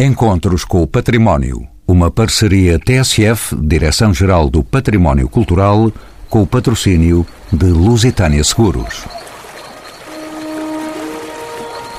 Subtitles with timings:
[0.00, 1.66] Encontros com o Património.
[1.84, 5.90] Uma parceria TSF, Direção-Geral do Património Cultural,
[6.30, 9.04] com o patrocínio de Lusitânia Seguros.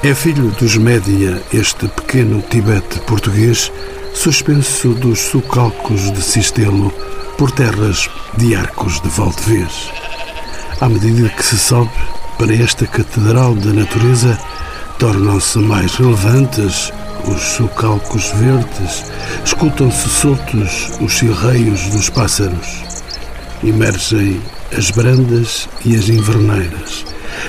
[0.01, 3.69] É filho dos Média este pequeno Tibete português,
[4.13, 6.93] suspenso dos sucalcos de Sistelo
[7.37, 9.91] por terras de arcos de Valdevez.
[10.79, 11.91] À medida que se sobe
[12.37, 14.39] para esta catedral da natureza,
[14.97, 16.93] tornam-se mais relevantes
[17.27, 19.05] os sucalcos verdes,
[19.43, 22.83] escutam-se soltos os chirreios dos pássaros.
[23.63, 24.41] Emergem
[24.77, 27.05] as brandas e as inverneiras,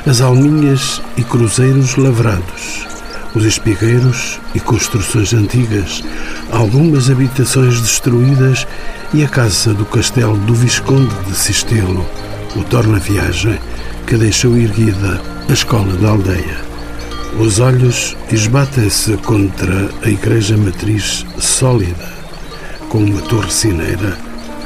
[0.07, 2.87] as alminhas e cruzeiros lavrados,
[3.35, 6.03] os espigueiros e construções antigas,
[6.51, 8.67] algumas habitações destruídas
[9.13, 12.05] e a casa do castelo do Visconde de Sistelo,
[12.57, 13.59] o torna-viagem
[14.07, 16.70] que deixou erguida a escola da aldeia.
[17.39, 22.09] Os olhos esbatem-se contra a igreja matriz sólida,
[22.89, 24.19] com uma torre cineira,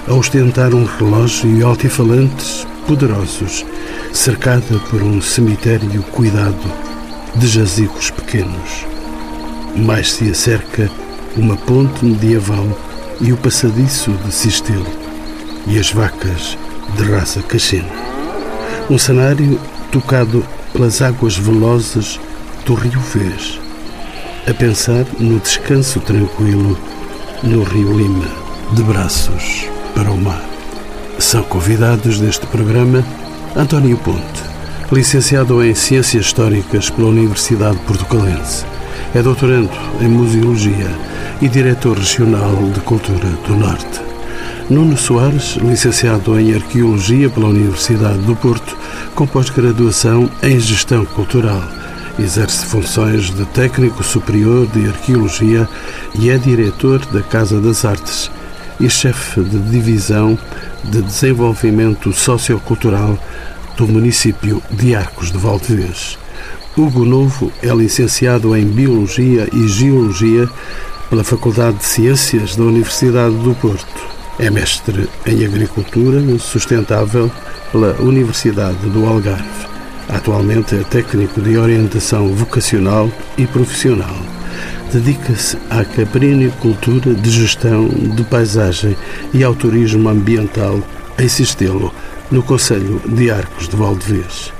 [0.09, 3.65] a ostentar um relógio e altifalantes poderosos,
[4.13, 6.73] cercada por um cemitério cuidado
[7.37, 8.87] de jazigos pequenos.
[9.77, 10.91] Mais se acerca
[11.37, 12.67] uma ponte medieval
[13.21, 14.87] e o passadiço de Sistelo
[15.67, 16.59] e as vacas
[16.97, 17.93] de raça cachena.
[18.91, 19.61] Um cenário
[19.93, 22.19] tocado pelas águas velozes
[22.65, 23.61] do Rio Vez,
[24.49, 26.79] a pensar no descanso tranquilo
[27.43, 28.27] no Rio Lima,
[28.73, 30.43] de braços para o mar.
[31.19, 33.05] São convidados deste programa
[33.55, 34.43] António Ponte,
[34.91, 38.65] licenciado em Ciências Históricas pela Universidade Portugalense.
[39.15, 39.71] É doutorando
[40.01, 40.91] em Museologia
[41.43, 44.01] e diretor regional de Cultura do Norte.
[44.71, 48.75] Nuno Soares, licenciado em Arqueologia pela Universidade do Porto,
[49.15, 51.84] com pós-graduação em Gestão Cultural
[52.19, 55.69] exerce funções de técnico superior de arqueologia
[56.19, 58.31] e é diretor da Casa das Artes
[58.81, 60.39] e chefe de divisão
[60.85, 63.19] de desenvolvimento sociocultural
[63.77, 66.19] do município de Arcos de Valdevez.
[66.77, 70.49] Hugo Novo é licenciado em Biologia e Geologia
[71.09, 74.15] pela Faculdade de Ciências da Universidade do Porto.
[74.39, 77.31] É mestre em Agricultura Sustentável
[77.71, 79.74] pela Universidade do Algarve.
[80.15, 84.15] Atualmente é técnico de orientação vocacional e profissional.
[84.93, 88.97] Dedica-se à caprinicultura de gestão de paisagem
[89.33, 90.81] e ao turismo ambiental
[91.19, 91.93] em Sistelo,
[92.31, 94.53] no Conselho de Arcos de Valdevez.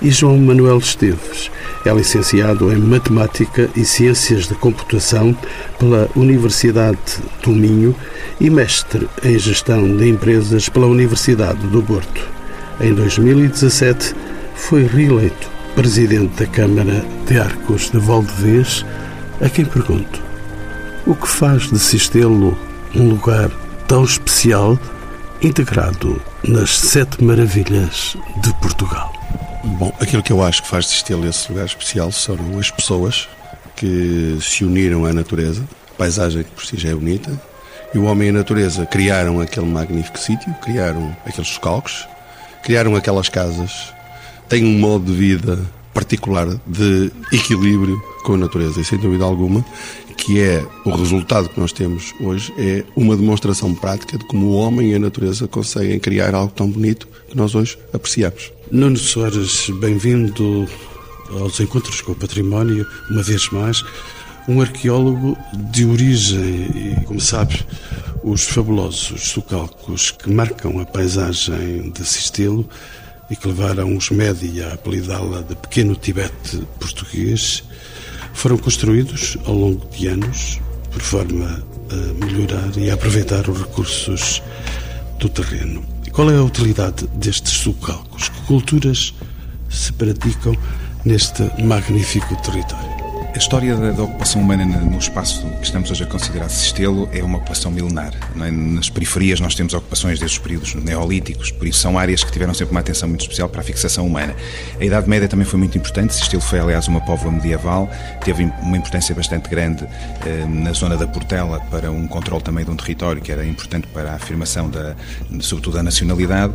[0.00, 1.50] E João Manuel Esteves
[1.84, 5.36] é licenciado em Matemática e Ciências da Computação
[5.78, 6.98] pela Universidade
[7.42, 7.94] do Minho
[8.40, 12.26] e mestre em Gestão de Empresas pela Universidade do Porto.
[12.80, 14.14] Em 2017,
[14.58, 18.84] foi reeleito presidente da Câmara de Arcos de Valdevez,
[19.40, 20.20] a quem pergunto:
[21.06, 22.58] o que faz de Sistelo
[22.94, 23.48] um lugar
[23.86, 24.78] tão especial,
[25.40, 29.12] integrado nas sete maravilhas de Portugal?
[29.64, 33.28] Bom, aquilo que eu acho que faz de Sistelo esse lugar especial são as pessoas
[33.76, 35.62] que se uniram à natureza,
[35.96, 37.30] paisagem que por si já é bonita,
[37.94, 42.06] e o homem e a natureza criaram aquele magnífico sítio, criaram aqueles socalcos,
[42.62, 43.96] criaram aquelas casas
[44.48, 45.58] tem um modo de vida
[45.92, 49.64] particular de equilíbrio com a natureza e sem dúvida alguma
[50.16, 54.54] que é o resultado que nós temos hoje é uma demonstração prática de como o
[54.54, 58.52] homem e a natureza conseguem criar algo tão bonito que nós hoje apreciamos.
[58.70, 60.68] Nuno Soares, bem-vindo
[61.40, 63.84] aos Encontros com o Património, uma vez mais,
[64.48, 65.36] um arqueólogo
[65.70, 67.64] de origem e, como sabe,
[68.22, 72.68] os fabulosos socalcos que marcam a paisagem de Sistelo
[73.30, 77.62] e que levaram os média a apelidá-la de Pequeno Tibete Português,
[78.32, 84.42] foram construídos ao longo de anos por forma a melhorar e a aproveitar os recursos
[85.18, 85.84] do terreno.
[86.06, 88.28] E qual é a utilidade destes subcálculos?
[88.28, 89.14] Que culturas
[89.68, 90.56] se praticam
[91.04, 92.97] neste magnífico território?
[93.38, 97.22] A história da, da, ocupação humana no espaço que estamos hoje a considerar Sistelo é
[97.22, 98.12] uma ocupação milenar.
[98.34, 98.50] É?
[98.50, 102.52] Nas periferias nós temos ocupações desde os períodos neolíticos, por isso são áreas que tiveram
[102.52, 104.34] sempre uma atenção muito especial para a fixação humana.
[104.80, 107.88] A Idade Média também foi muito importante, Sistelo foi aliás uma póvoa medieval,
[108.24, 109.86] teve uma importância bastante grande
[110.26, 113.86] eh, na zona da Portela para um controle também de um território que era importante
[113.86, 114.96] para a afirmação da,
[115.38, 116.54] sobretudo da nacionalidade,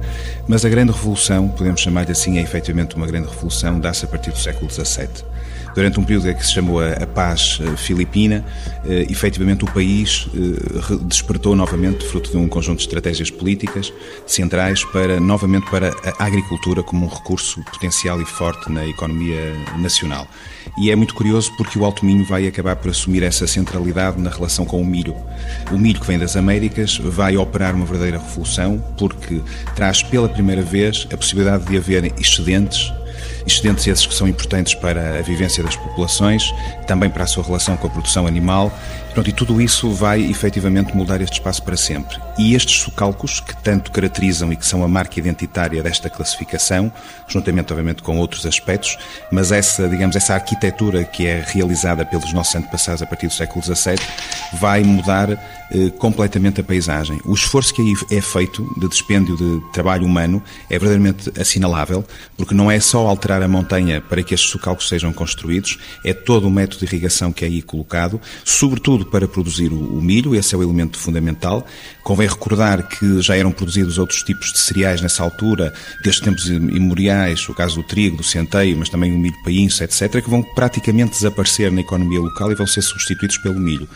[0.49, 4.31] mas a grande revolução, podemos chamar-lhe assim, é efetivamente uma grande revolução, dá-se a partir
[4.31, 5.31] do século XVII
[5.75, 8.43] durante um período que se chamou relativamente à paz eh, filipina,
[8.85, 10.27] eh, efetivamente o país
[11.01, 13.93] despertou novamente, fruto de um conjunto de estratégias políticas
[14.25, 20.27] centrais, para novamente para a agricultura como um recurso potencial e forte na economia nacional.
[20.77, 24.29] E é muito curioso porque o Alto Minho vai acabar por assumir essa centralidade na
[24.29, 25.15] relação com o milho.
[25.71, 29.41] O milho que vem das Américas vai operar uma verdadeira revolução porque
[29.75, 32.91] traz pela primeira vez a possibilidade de haver excedentes
[33.45, 36.53] excedentes esses que são importantes para a vivência das populações,
[36.87, 38.71] também para a sua relação com a produção animal.
[39.13, 42.17] Pronto, e tudo isso vai efetivamente mudar este espaço para sempre.
[42.35, 46.91] E estes socalcos, que tanto caracterizam e que são a marca identitária desta classificação,
[47.27, 48.97] juntamente, obviamente, com outros aspectos,
[49.31, 53.63] mas essa, digamos, essa arquitetura que é realizada pelos nossos antepassados a partir do século
[53.63, 53.99] XVII,
[54.59, 55.29] vai mudar
[55.73, 57.19] eh, completamente a paisagem.
[57.23, 62.03] O esforço que aí é feito de dispêndio de trabalho humano é verdadeiramente assinalável,
[62.35, 66.47] porque não é só alterar a montanha para que estes socalcos sejam construídos, é todo
[66.47, 70.57] o método de irrigação que é aí colocado, sobretudo para produzir o, milho, esse é
[70.57, 71.65] o elemento fundamental.
[72.03, 75.73] Convém recordar que já eram produzidos outros tipos de cereais nessa altura,
[76.03, 80.21] desde tempos imemoriais, o caso do trigo, do centeio, mas também o milho painço, etc.,
[80.21, 83.87] que vão praticamente desaparecer na economia local e vão ser substituídos pelo milho.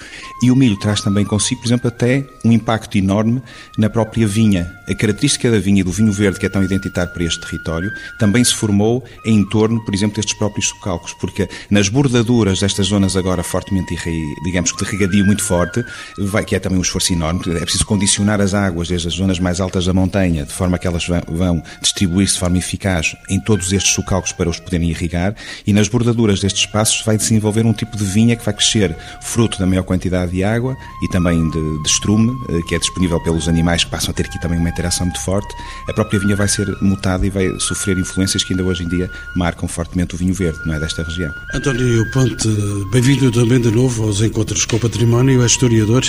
[0.44, 3.42] E o milho traz também consigo, por exemplo, até um impacto enorme
[3.78, 4.72] na própria vinha.
[4.88, 7.92] A característica da vinha e do vinho verde, que é tão identitário para este território,
[8.20, 13.16] também se formou em torno, por exemplo, destes próprios socalcos, porque nas bordaduras destas zonas
[13.16, 13.98] agora fortemente,
[14.44, 15.84] digamos que regadio muito forte,
[16.18, 19.40] vai, que é também um esforço enorme, é preciso condicionar as águas desde as zonas
[19.40, 23.72] mais altas da montanha, de forma que elas vão distribuir-se de forma eficaz em todos
[23.72, 25.36] estes socalcos para os poderem irrigar,
[25.66, 29.60] e nas bordaduras destes espaços vai desenvolver um tipo de vinha que vai crescer fruto
[29.60, 33.48] da maior quantidade de água e também de de, estrume, eh, que é disponível pelos
[33.48, 35.48] animais, que passam a ter aqui também uma interação muito forte,
[35.88, 39.10] a própria vinha vai ser mutada e vai sofrer influências que ainda hoje em dia
[39.36, 41.34] marcam fortemente o vinho verde, não é desta região.
[41.54, 42.48] António Ponte,
[42.92, 46.02] bem-vindo também de novo aos Encontros com Património, é historiador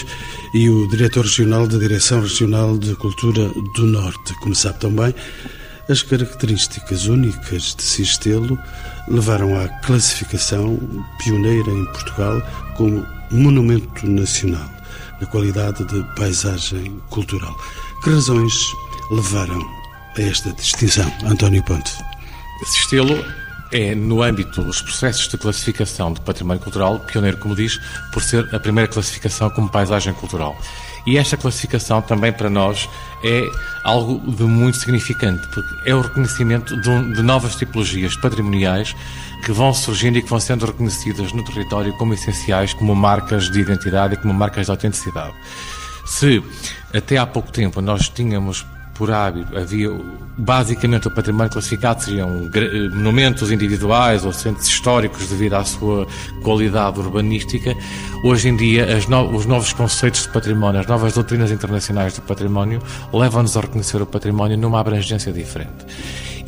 [0.55, 4.33] e o diretor regional da Direção Regional de Cultura do Norte.
[4.35, 5.13] Como sabe também,
[5.89, 8.57] as características únicas de Sistelo
[9.09, 10.79] levaram à classificação
[11.19, 12.41] pioneira em Portugal
[12.77, 14.71] como Monumento Nacional
[15.21, 17.59] na qualidade de paisagem cultural.
[18.05, 18.55] Que razões
[19.11, 19.61] levaram
[20.17, 21.91] a esta distinção, António Ponte?
[22.65, 23.25] Sistelo
[23.73, 27.79] é, no âmbito dos processos de classificação de património cultural, pioneiro, como diz,
[28.13, 30.57] por ser a primeira classificação como paisagem cultural.
[31.07, 32.89] E esta classificação também para nós
[33.25, 33.43] é
[33.85, 38.95] algo de muito significante, porque é o reconhecimento de, de novas tipologias patrimoniais
[39.45, 43.61] que vão surgindo e que vão sendo reconhecidas no território como essenciais, como marcas de
[43.61, 45.35] identidade e como marcas de autenticidade.
[46.05, 46.43] Se
[46.95, 48.67] até há pouco tempo nós tínhamos
[48.99, 49.89] por hábito, havia
[50.37, 52.51] basicamente o património classificado seriam
[52.93, 56.07] monumentos individuais ou centros históricos devido à sua
[56.43, 57.75] qualidade urbanística.
[58.25, 62.83] Hoje em dia, no, os novos conceitos de património, as novas doutrinas internacionais de património
[63.13, 65.87] levam-nos a reconhecer o património numa abrangência diferente.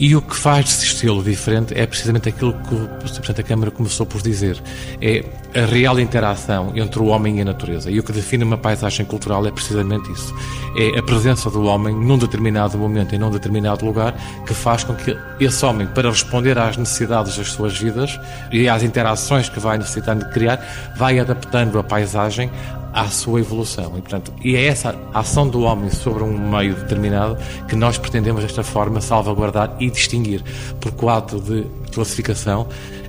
[0.00, 3.70] E o que faz desse estilo diferente é precisamente aquilo que o Presidente da Câmara
[3.70, 4.58] começou por dizer.
[4.98, 5.22] É
[5.54, 7.90] a real interação entre o homem e a natureza.
[7.90, 10.34] E o que define uma paisagem cultural é precisamente isso.
[10.74, 14.14] É a presença do homem num determinado momento, em num determinado lugar,
[14.46, 18.18] que faz com que esse homem, para responder às necessidades das suas vidas
[18.50, 22.50] e às interações que vai necessitando de criar, vai adaptando a paisagem
[22.92, 23.92] à sua evolução.
[23.96, 27.36] E, portanto, e é essa ação do homem sobre um meio determinado
[27.68, 30.42] que nós pretendemos, desta forma, salvaguardar e distinguir,
[30.80, 32.68] porque o ato de classificação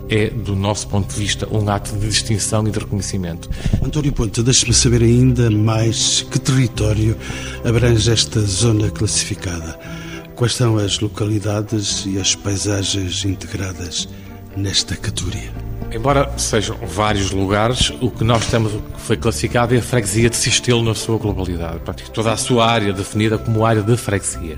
[0.09, 3.49] é, do nosso ponto de vista, um ato de distinção e de reconhecimento.
[3.81, 7.15] António Ponte, deixe-me saber ainda mais que território
[7.63, 9.79] abrange esta zona classificada.
[10.35, 14.09] Quais são as localidades e as paisagens integradas
[14.57, 15.60] nesta categoria?
[15.93, 20.37] Embora sejam vários lugares, o que nós temos, que foi classificado é a freguesia de
[20.37, 21.81] Sistelo na sua globalidade.
[22.13, 24.57] Toda a sua área definida como área de freguesia.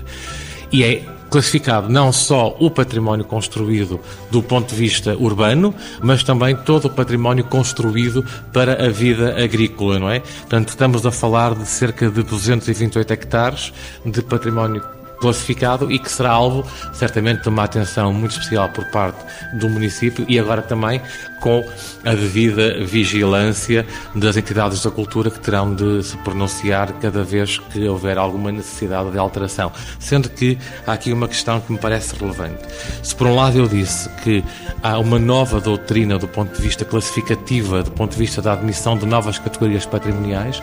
[0.70, 3.98] E é classificado não só o património construído
[4.30, 9.98] do ponto de vista urbano, mas também todo o património construído para a vida agrícola,
[9.98, 10.20] não é?
[10.20, 13.72] Portanto, estamos a falar de cerca de 228 hectares
[14.06, 14.82] de património
[15.24, 20.26] classificado e que será alvo, certamente, de uma atenção muito especial por parte do município
[20.28, 21.00] e agora também
[21.40, 21.66] com
[22.04, 27.88] a devida vigilância das entidades da cultura que terão de se pronunciar cada vez que
[27.88, 29.72] houver alguma necessidade de alteração.
[29.98, 32.62] Sendo que há aqui uma questão que me parece relevante.
[33.02, 34.44] Se por um lado eu disse que
[34.82, 38.94] há uma nova doutrina do ponto de vista classificativa, do ponto de vista da admissão
[38.98, 40.62] de novas categorias patrimoniais,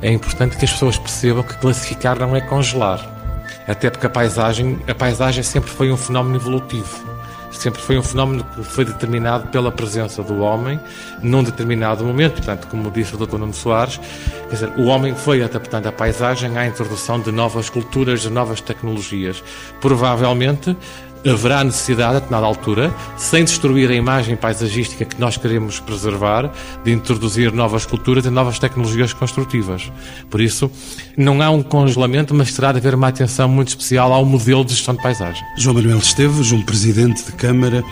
[0.00, 3.21] é importante que as pessoas percebam que classificar não é congelar
[3.66, 7.12] até porque a paisagem, a paisagem sempre foi um fenómeno evolutivo.
[7.50, 10.80] sempre foi um fenómeno que foi determinado pela presença do homem
[11.22, 12.34] num determinado momento.
[12.34, 13.38] Portanto, como disse o Dr.
[13.38, 14.00] Nuno Soares,
[14.48, 18.60] quer dizer, o homem foi adaptando a paisagem à introdução de novas culturas, de novas
[18.60, 19.42] tecnologias.
[19.80, 20.76] Provavelmente,
[21.24, 26.52] haverá necessidade, a determinada altura, sem destruir a imagem paisagística que nós queremos preservar,
[26.84, 29.90] de introduzir novas culturas e novas tecnologias construtivas.
[30.28, 30.70] Por isso,
[31.16, 34.74] não há um congelamento, mas terá de haver uma atenção muito especial ao modelo de
[34.74, 35.42] gestão de paisagem.
[35.56, 37.84] João Manuel Esteves, um presidente de Câmara,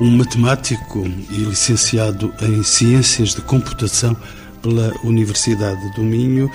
[0.00, 4.16] um matemático e licenciado em Ciências de Computação
[4.62, 6.50] pela Universidade do Minho,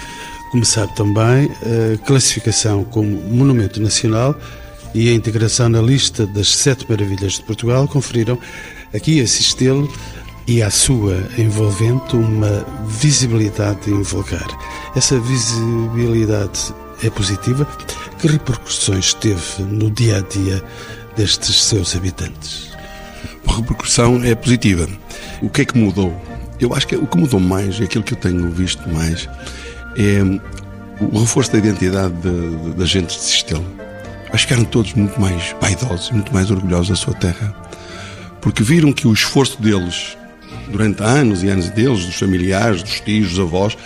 [0.52, 4.36] como sabe também, a classificação como Monumento Nacional
[4.94, 8.38] e a integração na lista das sete maravilhas de Portugal conferiram
[8.94, 9.92] aqui a Sistelo
[10.48, 14.48] e à sua envolvente uma visibilidade invulgar.
[14.96, 16.74] Essa visibilidade
[17.04, 17.66] é positiva?
[18.20, 20.64] Que repercussões teve no dia a dia
[21.16, 22.72] destes seus habitantes?
[23.48, 24.88] A repercussão é positiva.
[25.42, 26.16] O que é que mudou?
[26.60, 29.28] Eu acho que o que mudou mais, aquilo que eu tenho visto mais,
[29.98, 30.22] é
[31.02, 32.14] o reforço da identidade
[32.78, 33.83] da gente de Sistelo
[34.34, 37.56] acho que eram todos muito mais vaidosos, muito mais orgulhosos da sua terra,
[38.42, 40.18] porque viram que o esforço deles,
[40.70, 43.78] durante anos e anos deles, dos familiares, dos tios, dos avós,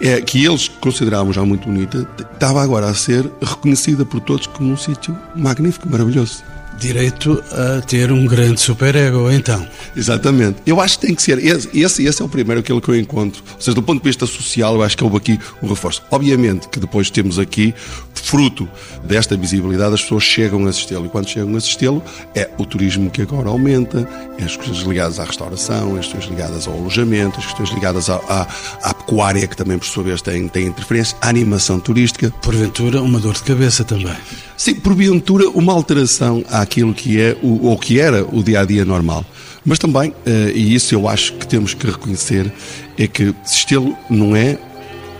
[0.00, 4.72] é, que eles consideravam já muito bonita, estava agora a ser reconhecida por todos como
[4.72, 9.66] um sítio magnífico, maravilhoso direito a ter um grande superego, então.
[9.96, 10.58] Exatamente.
[10.66, 11.38] Eu acho que tem que ser.
[11.74, 13.42] Esse, esse é o primeiro aquilo que eu encontro.
[13.54, 16.02] Ou seja, do ponto de vista social, eu acho que houve aqui um reforço.
[16.10, 17.74] Obviamente que depois temos aqui,
[18.14, 18.68] fruto
[19.04, 21.06] desta visibilidade, as pessoas chegam a assistê-lo.
[21.06, 22.02] E quando chegam a assistê-lo,
[22.34, 26.66] é o turismo que agora aumenta, é as questões ligadas à restauração, as questões ligadas
[26.66, 28.46] ao alojamento, as questões ligadas à, à,
[28.82, 32.30] à pecuária, que também, por sua vez, tem, tem interferência, a animação turística.
[32.42, 34.16] Porventura, uma dor de cabeça também.
[34.56, 38.84] Sim, porventura, uma alteração àquilo que é o, ou que era o dia a dia
[38.84, 39.24] normal.
[39.64, 42.52] Mas também, eh, e isso eu acho que temos que reconhecer,
[42.98, 44.58] é que Sistelo não é,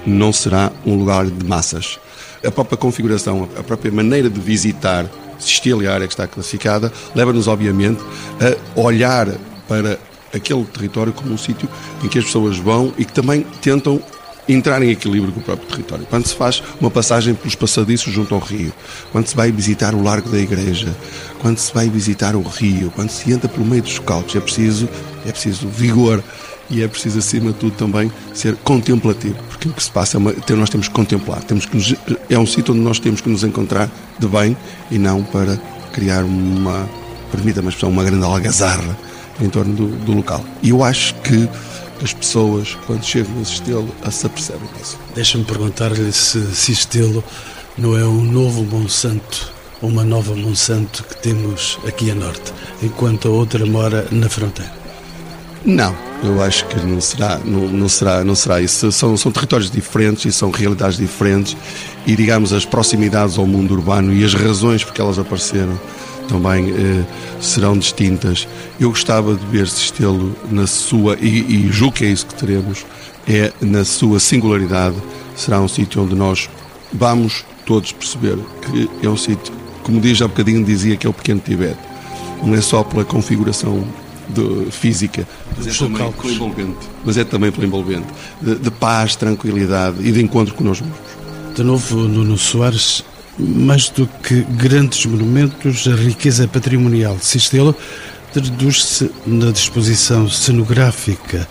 [0.05, 1.99] não será um lugar de massas.
[2.45, 5.07] A própria configuração, a própria maneira de visitar
[5.39, 8.01] Sistelo e a área que está classificada, leva-nos, obviamente,
[8.41, 9.29] a olhar
[9.69, 9.99] para
[10.33, 11.69] aquele território como um sítio
[12.03, 14.01] em que as pessoas vão e que também tentam
[14.49, 16.07] entrar em equilíbrio com o próprio território.
[16.09, 18.73] Quando se faz uma passagem pelos passadiços junto ao rio,
[19.13, 20.95] quando se vai visitar o Largo da Igreja,
[21.41, 24.89] quando se vai visitar o rio, quando se entra pelo meio dos cautos, é preciso,
[25.27, 26.23] é preciso vigor
[26.69, 30.19] e é preciso, acima de tudo, também ser contemplativo, porque o que se passa é
[30.19, 31.95] uma, nós temos que contemplar, temos que nos,
[32.29, 33.89] é um sítio onde nós temos que nos encontrar
[34.19, 34.57] de bem
[34.91, 35.57] e não para
[35.93, 36.89] criar uma,
[37.31, 38.97] permita-me uma grande algazarra
[39.41, 40.45] em torno do, do local.
[40.63, 41.49] E eu acho que
[42.03, 44.99] as pessoas, quando chegam a Sistelo, se apercebem disso.
[45.15, 47.23] Deixa-me perguntar-lhe se Sistelo
[47.79, 53.31] não é um novo Monsanto, uma nova Monsanto que temos aqui a norte, enquanto a
[53.31, 54.73] outra mora na fronteira.
[55.65, 58.93] Não, eu acho que não será, não, não, será, não será isso.
[58.93, 61.57] São, são territórios diferentes e são realidades diferentes
[62.07, 65.79] e, digamos, as proximidades ao mundo urbano e as razões por que elas apareceram
[66.29, 67.05] também eh,
[67.41, 68.47] serão distintas.
[68.79, 72.85] Eu gostava de ver Sistelo na sua, e, e julgo que é isso que teremos,
[73.29, 74.97] é na sua singularidade,
[75.35, 76.49] será um sítio onde nós
[76.93, 79.53] vamos todos perceber que é um sítio,
[79.83, 81.79] como diz há bocadinho, dizia que é o pequeno Tibete.
[82.43, 83.85] Não é só pela configuração
[84.29, 86.79] de, física, mas é também pelo envolvente.
[87.05, 88.07] Mas é também pelo envolvente.
[88.41, 90.99] De, de paz, tranquilidade e de encontro com nós mesmos.
[91.55, 93.05] De novo, Nuno Soares,
[93.39, 97.77] mais do que grandes monumentos, a riqueza patrimonial de Sistelo
[98.33, 101.47] traduz-se na disposição cenográfica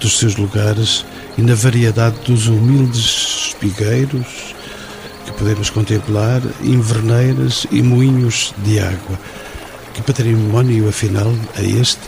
[0.00, 1.04] dos seus lugares
[1.36, 4.54] e na variedade dos humildes espigueiros
[5.24, 9.18] que podemos contemplar, inverneiras e moinhos de água.
[9.94, 12.00] Que património, afinal, é este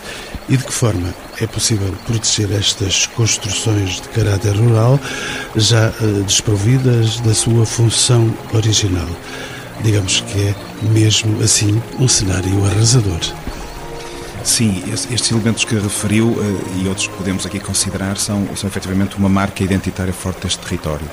[0.49, 4.99] e de que forma é possível proteger estas construções de caráter rural
[5.55, 9.09] já eh, desprovidas da sua função original?
[9.83, 13.21] Digamos que é mesmo assim um cenário arrasador.
[14.47, 19.17] Sim, estes elementos que referiu eh, e outros que podemos aqui considerar são, são efetivamente
[19.17, 21.05] uma marca identitária forte deste território.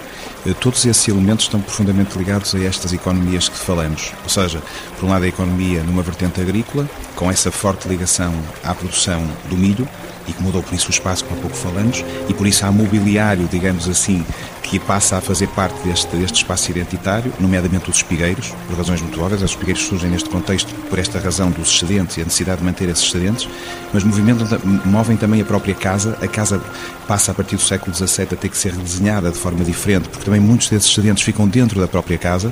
[0.45, 4.13] Eh, todos esses elementos estão profundamente ligados a estas economias que falamos.
[4.21, 4.61] Ou seja,
[4.99, 8.31] por um lado a economia numa vertente agrícola, com essa forte ligação
[8.63, 9.89] à produção do milho,
[10.27, 12.71] e que mudou por isso o espaço que há pouco falamos, e por isso há
[12.71, 14.23] mobiliário, digamos assim,
[14.63, 19.21] que passa a fazer parte deste, deste espaço identitário, nomeadamente os espigueiros, por razões muito
[19.21, 19.43] óbvias.
[19.43, 22.89] Os espigueiros surgem neste contexto por esta razão dos excedentes e a necessidade de manter
[22.89, 23.47] esses excedentes,
[23.93, 24.03] mas
[24.85, 26.17] movem também a própria casa.
[26.21, 26.61] A casa
[27.07, 30.25] passa a partir do século XVII a ter que ser redesenhada de forma diferente, porque
[30.25, 32.51] também muitos desses excedentes ficam dentro da própria casa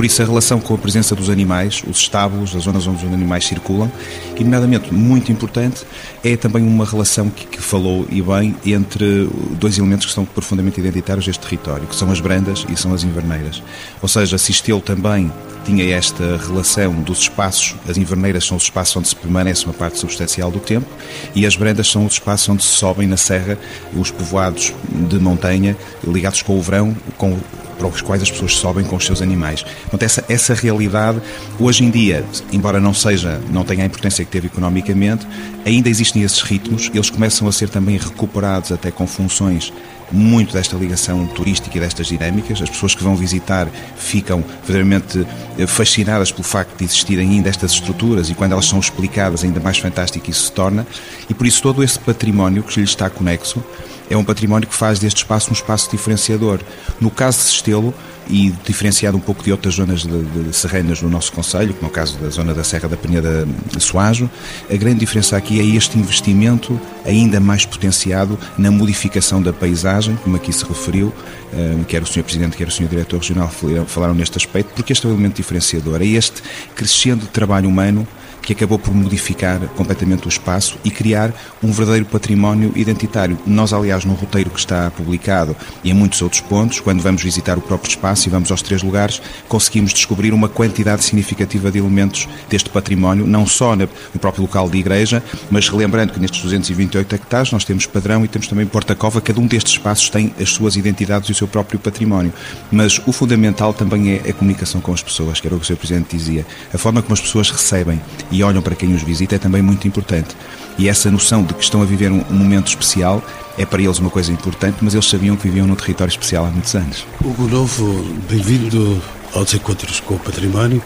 [0.00, 3.12] por isso a relação com a presença dos animais, os estábulos, as zonas onde os
[3.12, 3.92] animais circulam,
[4.34, 5.82] e nomeadamente muito importante
[6.24, 9.28] é também uma relação que, que falou e bem entre
[9.58, 13.04] dois elementos que são profundamente identitários deste território, que são as brandas e são as
[13.04, 13.62] inverneiras.
[14.00, 15.30] Ou seja, Sistelo também
[15.66, 19.98] tinha esta relação dos espaços, as inverneiras são os espaços onde se permanece uma parte
[19.98, 20.88] substancial do tempo
[21.34, 23.58] e as brandas são os espaços onde se sobem na serra
[23.94, 24.72] os povoados
[25.10, 27.38] de montanha ligados com o verão, com
[27.80, 29.62] para os quais as pessoas sobem com os seus animais.
[29.62, 31.20] Portanto, essa, essa realidade,
[31.58, 32.22] hoje em dia,
[32.52, 35.26] embora não seja, não tenha a importância que teve economicamente,
[35.64, 39.72] ainda existem esses ritmos, eles começam a ser também recuperados até com funções
[40.12, 42.60] muito desta ligação turística e destas dinâmicas.
[42.60, 45.26] As pessoas que vão visitar ficam verdadeiramente
[45.58, 49.60] eh, fascinadas pelo facto de existirem ainda estas estruturas e quando elas são explicadas ainda
[49.60, 50.86] mais fantástico isso se torna.
[51.28, 53.62] E por isso todo esse património que lhe está conexo
[54.08, 56.60] é um património que faz deste espaço um espaço diferenciador.
[57.00, 57.94] No caso de Sestelo,
[58.30, 61.90] e diferenciado um pouco de outras zonas de, de serranas no nosso Conselho, como é
[61.90, 63.46] o caso da zona da Serra da Peneda
[63.78, 64.30] Soajo,
[64.70, 70.36] a grande diferença aqui é este investimento ainda mais potenciado na modificação da paisagem, como
[70.36, 71.12] aqui se referiu,
[71.52, 72.22] eh, quer o Sr.
[72.22, 72.88] Presidente, quer o Sr.
[72.88, 73.50] Diretor Regional
[73.86, 76.42] falaram neste aspecto, porque este é o elemento diferenciador, é este
[76.74, 78.06] crescendo trabalho humano
[78.50, 83.38] que acabou por modificar completamente o espaço e criar um verdadeiro património identitário.
[83.46, 85.54] Nós, aliás, no roteiro que está publicado
[85.84, 88.82] e em muitos outros pontos, quando vamos visitar o próprio espaço e vamos aos três
[88.82, 93.86] lugares, conseguimos descobrir uma quantidade significativa de elementos deste património, não só no
[94.20, 98.48] próprio local de igreja, mas relembrando que nestes 228 hectares nós temos padrão e temos
[98.48, 102.32] também porta-cova, cada um destes espaços tem as suas identidades e o seu próprio património.
[102.72, 105.66] Mas o fundamental também é a comunicação com as pessoas, que era o que o
[105.68, 105.76] Sr.
[105.76, 106.44] Presidente dizia.
[106.74, 109.86] A forma como as pessoas recebem e olham para quem os visita é também muito
[109.86, 110.36] importante.
[110.78, 113.22] E essa noção de que estão a viver um, momento especial
[113.58, 116.50] é para eles uma coisa importante, mas eles sabiam que viviam num território especial há
[116.50, 117.06] muitos anos.
[117.22, 119.02] Hugo Novo, bem-vindo
[119.34, 120.82] aos Encontros com o Património.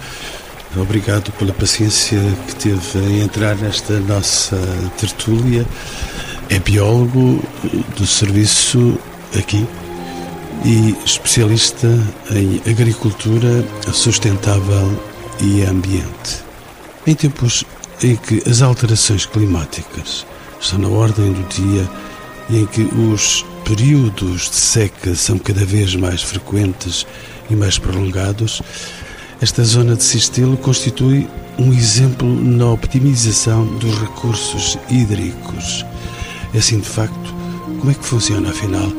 [0.77, 2.19] Obrigado pela paciência
[2.49, 4.57] que teve em entrar nesta nossa
[4.99, 5.65] tertúlia.
[6.51, 7.43] É biólogo
[7.97, 8.99] do serviço
[9.39, 9.65] aqui
[10.65, 11.89] e especialista
[12.31, 14.99] em agricultura sustentável
[15.41, 16.44] e ambiente.
[17.07, 17.65] Em tempos
[18.03, 20.27] em que as alterações climáticas
[20.59, 21.87] estão na ordem do dia
[22.49, 27.07] e em que os períodos de seca são cada vez mais frequentes
[27.51, 28.63] e mais prolongados,
[29.39, 31.29] esta zona de Sistelo constitui
[31.59, 35.85] um exemplo na optimização dos recursos hídricos.
[36.55, 37.35] É assim, de facto,
[37.81, 38.91] como é que funciona, afinal,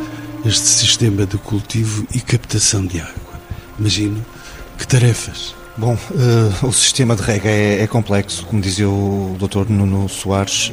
[0.46, 3.42] este sistema de cultivo e captação de água?
[3.80, 4.24] Imagino
[4.78, 9.70] que tarefas Bom, uh, o sistema de rega é, é, complexo, como dizia o Dr.
[9.70, 10.72] Nuno Soares,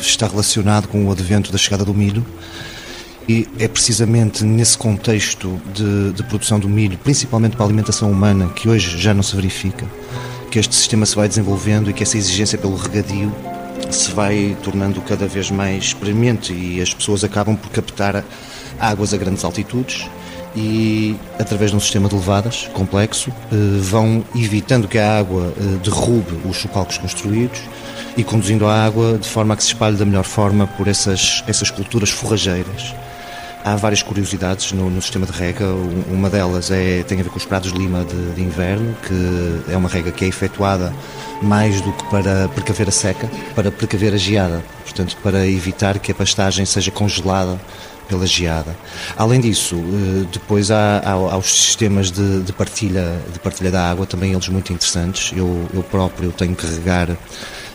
[0.00, 2.24] está relacionado com o advento da chegada do milho
[3.28, 8.48] e é precisamente nesse contexto de, de, produção do milho, principalmente para a alimentação humana,
[8.50, 9.84] que hoje já não se verifica,
[10.52, 13.34] que este sistema se vai desenvolvendo e que essa exigência pelo regadio
[13.90, 18.24] se vai tornando cada vez mais premente e as pessoas acabam por captar
[18.78, 20.08] águas a grandes altitudes
[20.54, 25.78] e, através de um sistema de levadas complexo, eh, vão evitando que a água eh,
[25.82, 27.60] derrube os chocalcos construídos
[28.16, 31.44] e conduzindo a água de forma a que se espalhe da melhor forma por essas,
[31.46, 32.94] essas culturas forrageiras.
[33.68, 35.66] Há várias curiosidades no, no, sistema de rega.
[36.10, 39.70] Uma delas é, tem a ver com os prados de lima de, de, inverno, que
[39.70, 40.90] é uma rega que é efetuada
[41.42, 44.64] mais do que para precaver a seca, para precaver a geada.
[44.84, 47.60] Portanto, para evitar que a pastagem seja congelada
[48.08, 48.74] pela geada.
[49.18, 53.90] Além disso, eh, depois há, há, há os sistemas de, de, partilha, de partilha da
[53.90, 55.30] água, também eles muito interessantes.
[55.36, 57.14] Eu, eu próprio tenho que regar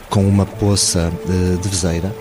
[0.09, 2.13] com uma poça de, de vezeira,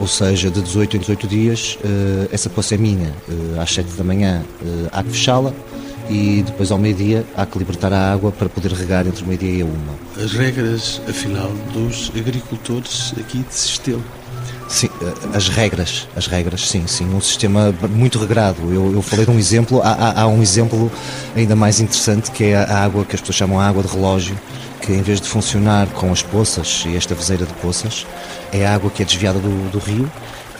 [0.00, 3.14] ou seja, de 18 em 18 dias, eh, essa poça é minha.
[3.28, 4.44] Eh, às 7 da manhã
[4.92, 5.52] há que fechá-la
[6.08, 9.58] e depois ao meio-dia há que libertar a água para poder regar entre o meio-dia
[9.58, 10.24] e a uma.
[10.24, 14.02] As regras, afinal, dos agricultores aqui de Sistelo.
[14.68, 18.58] Sim, eh, as regras, as regras, sim, sim, um sistema muito regrado.
[18.72, 20.90] Eu, eu falei de um exemplo, há, há, há, um exemplo
[21.36, 24.38] ainda mais interessante que é a água que as pessoas chamam água de relógio,
[24.84, 28.06] que em vez de funcionar com as poças e esta vezeira de poças,
[28.52, 30.10] é água que é desviada do, do rio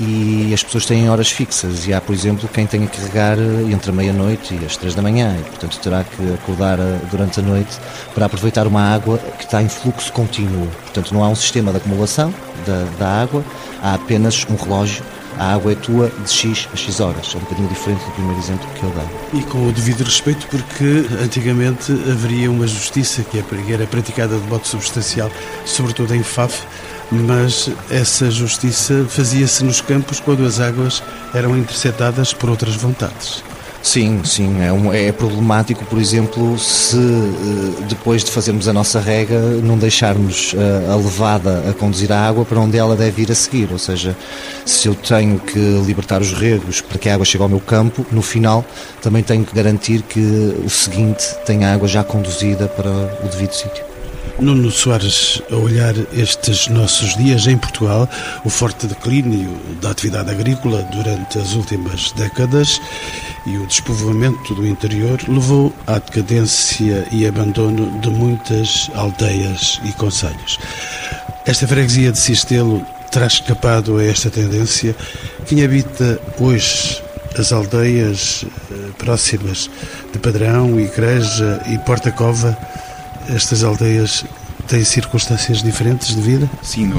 [0.01, 3.71] e as pessoas têm horas fixas e há, por exemplo, quem tenha que regar eh,
[3.71, 7.39] entre a meia-noite e as três da manhã e, portanto, terá que acordar eh, durante
[7.39, 7.79] a noite
[8.13, 10.67] para aproveitar uma água que está em fluxo contínuo.
[10.83, 12.35] Portanto, não há um sistema de acumulação
[12.67, 13.45] da, da água,
[13.83, 15.05] há apenas um relógio
[15.39, 17.33] a água é tua de X a X horas.
[17.35, 19.41] É um bocadinho diferente do primeiro exemplo que eu dei.
[19.41, 24.47] E com o devido respeito, porque antigamente haveria uma justiça que é era praticada de
[24.49, 25.31] modo substancial,
[25.65, 26.63] sobretudo em FAF,
[27.11, 33.43] mas essa justiça fazia-se nos campos quando as águas eram interceptadas por outras vontades.
[33.85, 34.63] Sim, sim.
[34.63, 39.77] É, um, é problemático, por exemplo, se eh, depois de fazermos a nossa rega não
[39.77, 43.71] deixarmos eh, a levada a conduzir a água para onde ela deve ir a seguir.
[43.71, 44.17] Ou seja,
[44.65, 48.07] se eu tenho que libertar os regos para que a água chegue ao meu campo,
[48.11, 48.65] no final
[49.03, 50.19] também tenho que garantir que
[50.65, 53.94] o seguinte tenha a água já conduzida para o devido sítio.
[54.41, 58.09] Nuno Soares, a olhar estes nossos dias em Portugal,
[58.45, 62.81] o forte declínio da atividade agrícola durante as últimas décadas
[63.47, 70.59] e o despovoamento do interior levou à decadência e abandono de muitas aldeias e conselhos.
[71.47, 74.97] Esta freguesia de Sistelo terá escapado a esta tendência?
[75.47, 77.01] Quem habita hoje
[77.39, 79.71] as aldeias eh, próximas
[80.13, 82.57] de Padrão, Igreja e Porta Cova
[83.29, 84.25] estas aldeias
[84.65, 86.51] têm circunstâncias diferentes de vida?
[86.63, 86.93] Sim,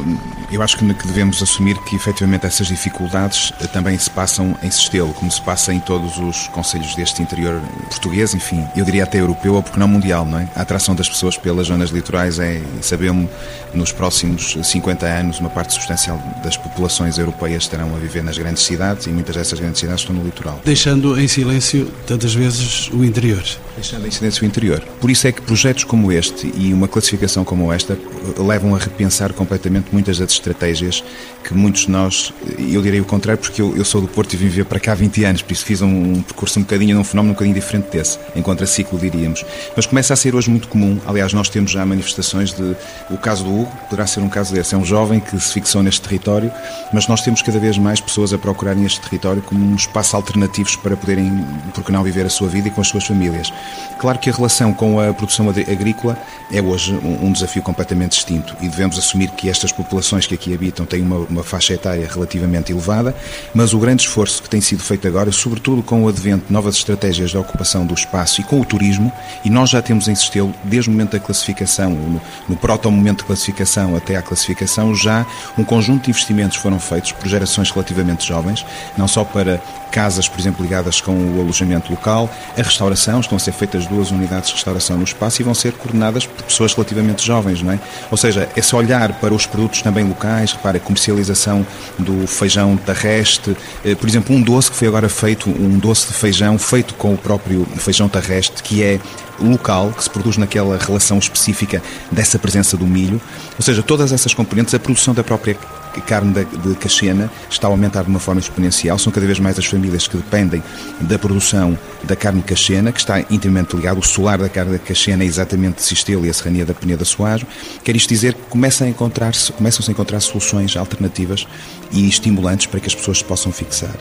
[0.52, 5.14] eu acho que devemos assumir que efetivamente essas dificuldades eh, também se passam em Sestelo,
[5.14, 9.56] como se passa em todos os conselhos deste interior português, enfim, eu diria até europeu
[9.56, 10.48] ou porque não mundial, não é?
[10.56, 13.30] A atração das pessoas pelas zonas litorais é, sabemos,
[13.74, 18.64] nos próximos 50 anos, uma parte substancial das populações europeias estarão a viver nas grandes
[18.64, 20.60] cidades e muitas dessas grandes cidades estão no litoral.
[20.64, 23.44] Deixando em silêncio, tantas vezes, o interior.
[23.76, 24.82] Deixando em silêncio o interior.
[25.00, 28.78] Por isso é que projetos como este e uma classificação como esta eh, levam a
[28.78, 31.04] repensar completamente muitas das estratégias
[31.44, 34.38] que muitos de nós, eu direi o contrário, porque eu, eu sou do Porto e
[34.38, 37.00] vim viver para cá há 20 anos, por isso fiz um, um percurso um bocadinho,
[37.00, 39.46] um fenómeno um bocadinho diferente desse, em contraciclo, diríamos.
[39.76, 42.76] Mas começa a ser hoje muito comum, aliás, nós temos já manifestações de.
[43.12, 44.74] O caso do Hugo poderá ser um caso desse.
[44.74, 46.52] É um jovem que se fixou neste território,
[46.92, 50.66] mas nós temos cada vez mais pessoas a procurarem este território como um espaço alternativo
[50.80, 51.32] para poderem,
[51.74, 53.54] porque não, viver a sua vida e com as suas famílias.
[54.00, 56.18] Claro que a relação com a produção agrícola
[56.52, 60.86] é hoje um desafio completamente distinto e devemos assumir que estas populações que aqui habitam
[60.86, 63.16] têm uma, uma faixa etária relativamente elevada,
[63.54, 66.76] mas o grande esforço que tem sido feito agora, sobretudo com o advento de novas
[66.76, 69.12] estratégias de ocupação do espaço e com o turismo,
[69.44, 73.26] e nós já temos em Sestelo, desde o momento da classificação, no, no proto-momento de
[73.26, 75.26] classificação até à classificação, já
[75.58, 78.66] um conjunto de investimentos foram feitos por gerações relativamente jovens,
[78.98, 83.40] não só para casas, por exemplo, ligadas com o alojamento local, a restauração, estão a
[83.40, 87.26] ser feitas duas unidades de restauração no espaço e vão ser coordenadas por pessoas relativamente
[87.26, 87.80] jovens, não é?
[88.12, 91.66] Ou seja, esse olhar para os produtos também locais, repara, a comercialização
[91.98, 96.14] do feijão terrestre, eh, por exemplo, um doce que foi agora feito, um doce de
[96.14, 99.00] feijão feito com o próprio feijão terrestre, que é
[99.40, 103.22] local, que se produz naquela relação específica dessa presença do milho.
[103.58, 105.58] Ou seja, todas essas componentes, a produção da própria
[106.02, 108.98] carne de cachena está a aumentar de uma forma exponencial.
[108.98, 110.64] São cada vez mais as famílias que dependem
[111.02, 114.00] da produção da carne cachena, que está intimamente ligado.
[114.00, 117.46] O solar da carne cachena é exatamente de Sistela e a serrania da Peneda Soares.
[117.84, 121.48] Quer isto dizer que começam a encontrar-se começam -se a encontrar soluções alternativas
[121.92, 123.96] e estimulantes para que as pessoas se possam fixar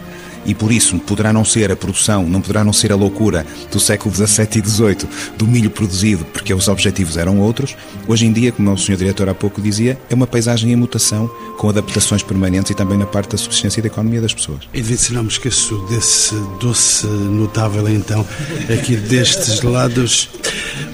[0.46, 3.80] e por isso poderá não ser a produção, não poderá não ser a loucura do
[3.80, 7.76] século XVII e XVIII do milho produzido, porque os objetivos eram outros.
[8.06, 8.96] Hoje em dia, como o Sr.
[8.96, 13.06] Diretor há pouco dizia, é uma paisagem em mutação, com adaptações permanentes e também na
[13.06, 14.60] parte da subsistência e da economia das pessoas.
[14.72, 18.26] E se não me esqueço desse doce notável, então,
[18.72, 20.28] aqui destes lados.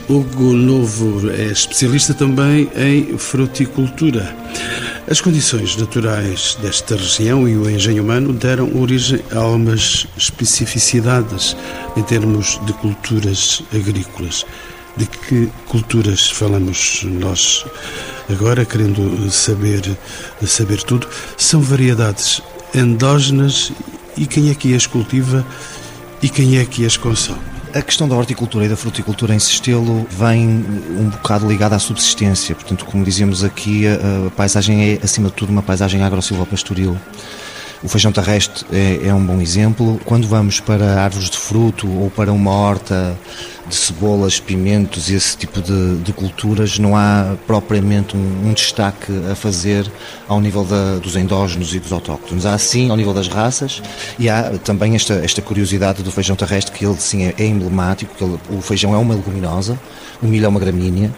[0.09, 4.35] Hugo Novo é especialista também em fruticultura.
[5.11, 11.57] As condições naturais desta região e o engenho humano deram origem a algumas especificidades
[11.97, 14.47] em termos de culturas agrícolas.
[14.97, 17.67] De que culturas falamos nós
[18.29, 19.83] agora, querendo saber,
[20.47, 21.09] saber tudo?
[21.37, 22.41] São variedades
[22.73, 23.73] endógenas
[24.17, 25.45] e quem é que as cultiva
[26.23, 27.50] e quem é que as consome?
[27.73, 32.53] A questão da horticultura e da fruticultura em Sistelo vem um bocado ligada à subsistência.
[32.55, 36.97] Portanto, como dizíamos aqui, a, paisagem é, acima de tudo, uma paisagem agro-silvopastoril.
[37.83, 39.99] O feijão terrestre é, é, um bom exemplo.
[40.05, 43.19] Quando vamos para árvores de fruto ou para uma horta
[43.67, 49.11] de cebolas, pimentos e esse tipo de, de culturas, não há propriamente um, um, destaque
[49.31, 49.91] a fazer
[50.29, 52.45] ao nível da, dos endógenos e dos autóctones.
[52.45, 53.81] Há sim ao nível das raças
[54.19, 58.15] e há também esta, esta curiosidade do feijão terrestre, que ele sim é, é emblemático,
[58.15, 59.81] que ele, o feijão é uma leguminosa,
[60.21, 61.11] o milho é uma gramínea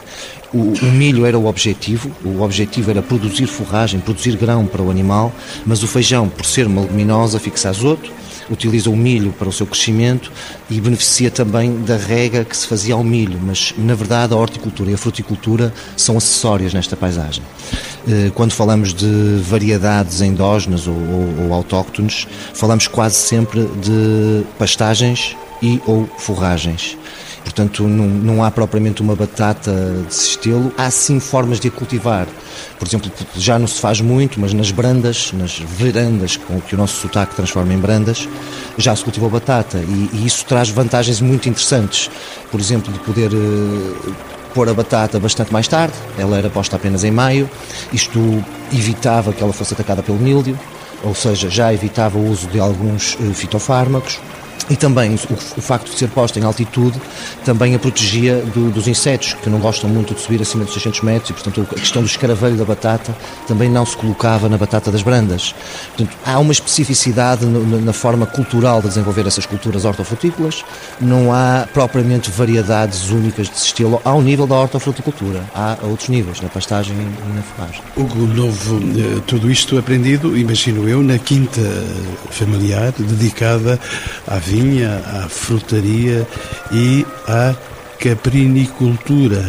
[0.52, 4.90] o, o, milho era o objetivo, o objetivo era produzir forragem, produzir grão para o
[4.90, 5.32] animal,
[5.64, 8.10] mas o feijão, por ser uma leguminosa, fixa azoto,
[8.50, 10.30] utiliza o milho para o seu crescimento
[10.68, 14.90] e beneficia também da rega que se fazia ao milho, mas na verdade a horticultura
[14.90, 17.42] e a fruticultura são acessórias nesta paisagem.
[18.08, 25.36] Eh, quando falamos de variedades endógenas ou, ou, ou autóctones, falamos quase sempre de pastagens
[25.62, 26.96] e ou forragens.
[27.42, 29.72] Portanto, não, não há propriamente uma batata
[30.06, 30.72] de sistelo.
[30.76, 32.26] Há sim formas de a cultivar.
[32.78, 36.78] Por exemplo, já não se faz muito, mas nas brandas, nas verandas, com que o
[36.78, 38.28] nosso sotaque transforma em brandas,
[38.78, 39.78] já se cultivou batata.
[39.78, 42.10] E, e isso traz vantagens muito interessantes.
[42.50, 44.14] Por exemplo, de poder uh,
[44.54, 45.94] pôr a batata bastante mais tarde.
[46.16, 47.50] Ela era posta apenas em maio.
[47.92, 48.20] Isto
[48.72, 50.58] evitava que ela fosse atacada pelo mildio
[51.02, 54.20] ou seja, já evitava o uso de alguns uh, fitofármacos.
[54.70, 57.00] E também o, facto de ser posta em altitude
[57.44, 61.00] também a protegia do, dos insetos, que não gostam muito de subir acima dos 600
[61.02, 63.14] metros e, portanto, a questão do escaravelho da batata
[63.46, 65.54] também não se colocava na batata das brandas.
[65.96, 70.64] Portanto, há uma especificidade no, na forma cultural de desenvolver essas culturas hortofrutícolas,
[71.00, 75.44] não há propriamente variedades únicas de estilo ao nível da hortofruticultura.
[75.54, 77.82] Há outros níveis, na pastagem e na forragem.
[77.96, 81.60] Hugo Novo, eh, tudo isto aprendido, imagino eu, na quinta
[82.30, 83.78] familiar dedicada
[84.26, 86.28] à vinha, à frutaria
[86.70, 87.54] e à
[87.98, 89.42] caprinicultura,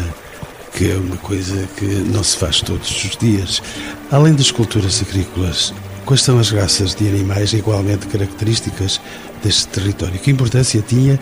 [0.72, 3.62] que é uma coisa que não se faz todos os dias.
[4.10, 5.74] Além das culturas agrícolas,
[6.06, 8.98] quais são as raças de animais igualmente características
[9.42, 10.18] deste território?
[10.18, 11.20] Que importância tinha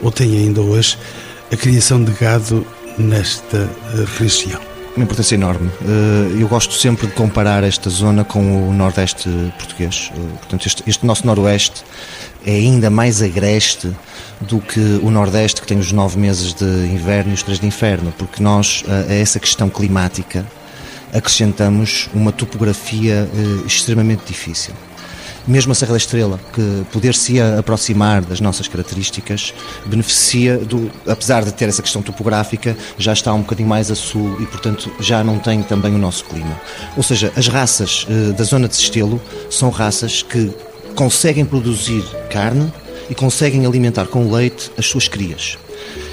[0.00, 0.96] ou tem ainda hoje
[1.52, 2.64] a criação de gado
[2.96, 3.68] nesta
[4.16, 4.60] região?
[4.96, 5.68] Uma importância enorme.
[5.82, 10.12] Eh, eu gosto sempre de comparar esta zona com o Nordeste português.
[10.14, 11.82] Eh, portanto, este, este nosso Noroeste
[12.46, 13.90] é ainda mais agreste
[14.40, 17.66] do que o Nordeste, que tem os nove meses de inverno e os três de
[17.66, 20.44] inverno, porque nós, a essa questão climática,
[21.12, 24.74] acrescentamos uma topografia eh, extremamente difícil.
[25.46, 29.52] Mesmo a Serra da Estrela, que poder-se aproximar das nossas características,
[29.84, 34.40] beneficia, do, apesar de ter essa questão topográfica, já está um bocadinho mais a sul
[34.40, 36.58] e, portanto, já não tem também o nosso clima.
[36.96, 40.50] Ou seja, as raças eh, da zona de Estelo são raças que
[40.94, 42.72] conseguem produzir carne
[43.10, 45.58] e conseguem alimentar com leite as suas crias.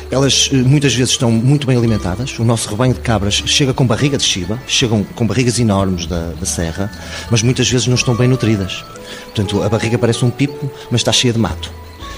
[0.10, 2.38] Elas eh, muitas vezes estão muito bem alimentadas.
[2.38, 6.32] O nosso rebanho de cabras chega com barriga de chiba, chegam com barrigas enormes da,
[6.32, 6.92] da serra,
[7.30, 8.84] mas muitas vezes não estão bem nutridas.
[9.26, 11.72] Portanto, a barriga parece um pipo, mas está cheia de mato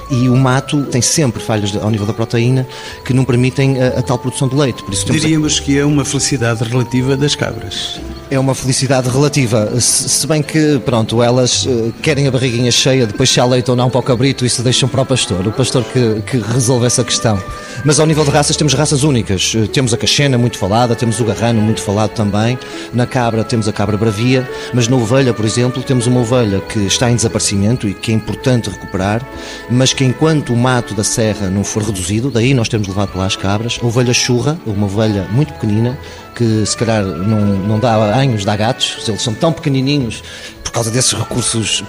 [0.09, 2.67] e o mato tem sempre falhas ao nível da proteína
[3.05, 4.83] que não permitem a, a tal produção de leite.
[4.83, 5.63] Por isso Diríamos a...
[5.63, 7.99] que é uma felicidade relativa das cabras.
[8.33, 13.29] É uma felicidade relativa, se bem que, pronto, elas eh, querem a barriguinha cheia, depois
[13.29, 15.83] se há leite ou não para o cabrito, isso deixam para o pastor, o pastor
[15.83, 17.39] que, que resolve essa questão.
[17.85, 21.19] Mas ao nível de raças temos raças únicas, eh, temos a cachena muito falada, temos
[21.19, 22.57] o garrano muito falado também,
[22.91, 26.79] na cabra temos a cabra bravia, mas na ovelha, por exemplo, temos uma ovelha que
[26.79, 29.23] está em desaparecimento e que é importante recuperar,
[29.69, 33.27] mas que enquanto o mato da serra não for reduzido, daí nós temos levado lá
[33.27, 35.95] as cabras, a ovelha churra, uma ovelha muito pequenina,
[36.35, 40.23] que se calhar não, não dá anhos, dá gatos, eles são tão pequenininhos
[40.63, 41.83] por causa desses recursos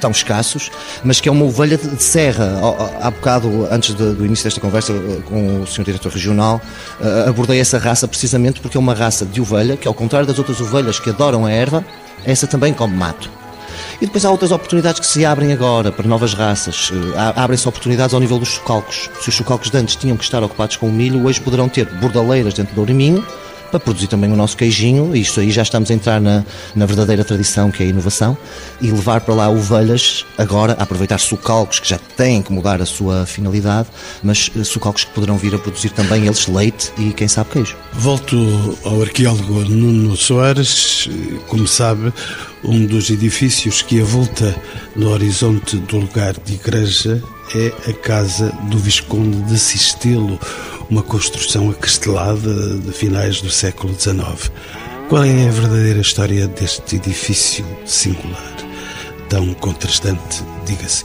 [0.00, 0.70] tão escassos,
[1.04, 2.58] mas que é uma ovelha de serra.
[3.00, 5.84] Há bocado, antes do início desta conversa eh, com o Sr.
[5.84, 6.60] Diretor Regional,
[6.98, 10.38] eh, abordei essa raça precisamente porque é uma raça de ovelha que, ao contrário das
[10.38, 11.84] outras ovelhas que adoram a erva,
[12.24, 13.30] essa também come mato.
[14.00, 16.90] E depois há outras oportunidades que se abrem agora para novas raças.
[16.92, 19.10] Eh, abrem-se oportunidades ao nível dos chocalcos.
[19.20, 21.86] Se os chocalcos de antes tinham que estar ocupados com o milho, hoje poderão ter
[21.86, 23.22] bordaleiras dentro do Oriminho,
[23.66, 27.24] para produzir também o nosso queijinho, isto aí já estamos a entrar na, na verdadeira
[27.24, 28.36] tradição que é a inovação,
[28.80, 32.86] e levar para lá ovelhas, agora a aproveitar sucalcos que já têm que mudar a
[32.86, 33.88] sua finalidade,
[34.22, 37.76] mas eh, sucalcos que poderão vir a produzir também eles leite e quem sabe queijo.
[37.92, 41.08] Volto ao arqueólogo Nuno Soares,
[41.48, 42.12] como sabe,
[42.64, 44.54] um dos edifícios que avulta
[44.94, 47.22] no horizonte do lugar de igreja
[47.54, 50.38] é a casa do Visconde de Sistelo,
[50.90, 54.50] uma construção acastelada de finais do século XIX.
[55.08, 58.56] Qual é a verdadeira história deste edifício singular,
[59.28, 61.04] tão contrastante, diga-se,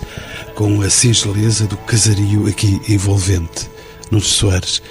[0.55, 3.69] com a singeleza do casario aqui envolvente?
[4.09, 4.81] Nunes Soares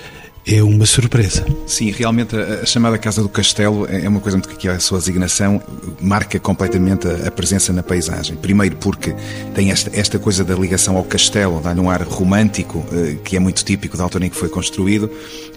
[0.53, 1.47] é uma surpresa.
[1.65, 4.99] Sim, realmente a, a, chamada Casa do Castelo é, é uma coisa que a sua
[4.99, 5.63] designação
[6.01, 8.37] marca completamente a, a, presença na paisagem.
[8.37, 9.15] Primeiro porque
[9.55, 13.39] tem esta, esta coisa da ligação ao castelo, dá-lhe um ar romântico, eh, que é
[13.39, 15.09] muito típico da altura em que foi construído,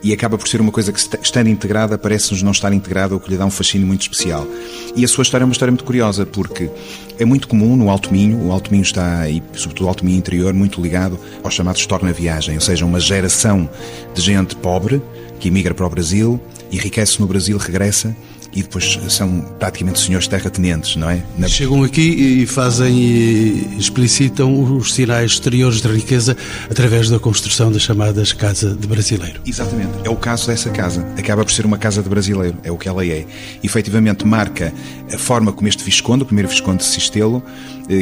[0.03, 3.31] e acaba por ser uma coisa que, estando integrada, parece-nos não estar integrada, o que
[3.31, 4.45] lhe dá um fascínio muito especial.
[4.95, 6.69] E a sua história é uma história muito curiosa, porque
[7.19, 10.17] é muito comum no Alto Minho, o Alto Minho está, e sobretudo o Alto Minho
[10.17, 13.69] interior, muito ligado aos chamados torna-viagem, ou seja, uma geração
[14.13, 15.01] de gente pobre
[15.39, 16.39] que emigra para o Brasil,
[16.71, 18.15] enriquece no Brasil, regressa
[18.55, 21.23] e depois são praticamente senhores terratenientes, não é?
[21.37, 21.47] Na...
[21.47, 26.37] Chegam aqui e fazem e explicitam os sinais exteriores de riqueza
[26.69, 29.41] através da construção das chamadas Casa de Brasileiro.
[29.45, 29.91] Exatamente.
[30.03, 31.05] É o caso dessa casa.
[31.17, 33.25] Acaba por ser uma casa de brasileiro, é o que ela é.
[33.61, 34.73] E, efetivamente marca
[35.11, 37.43] a forma como este Visconde, o primeiro Visconde de Sistelo,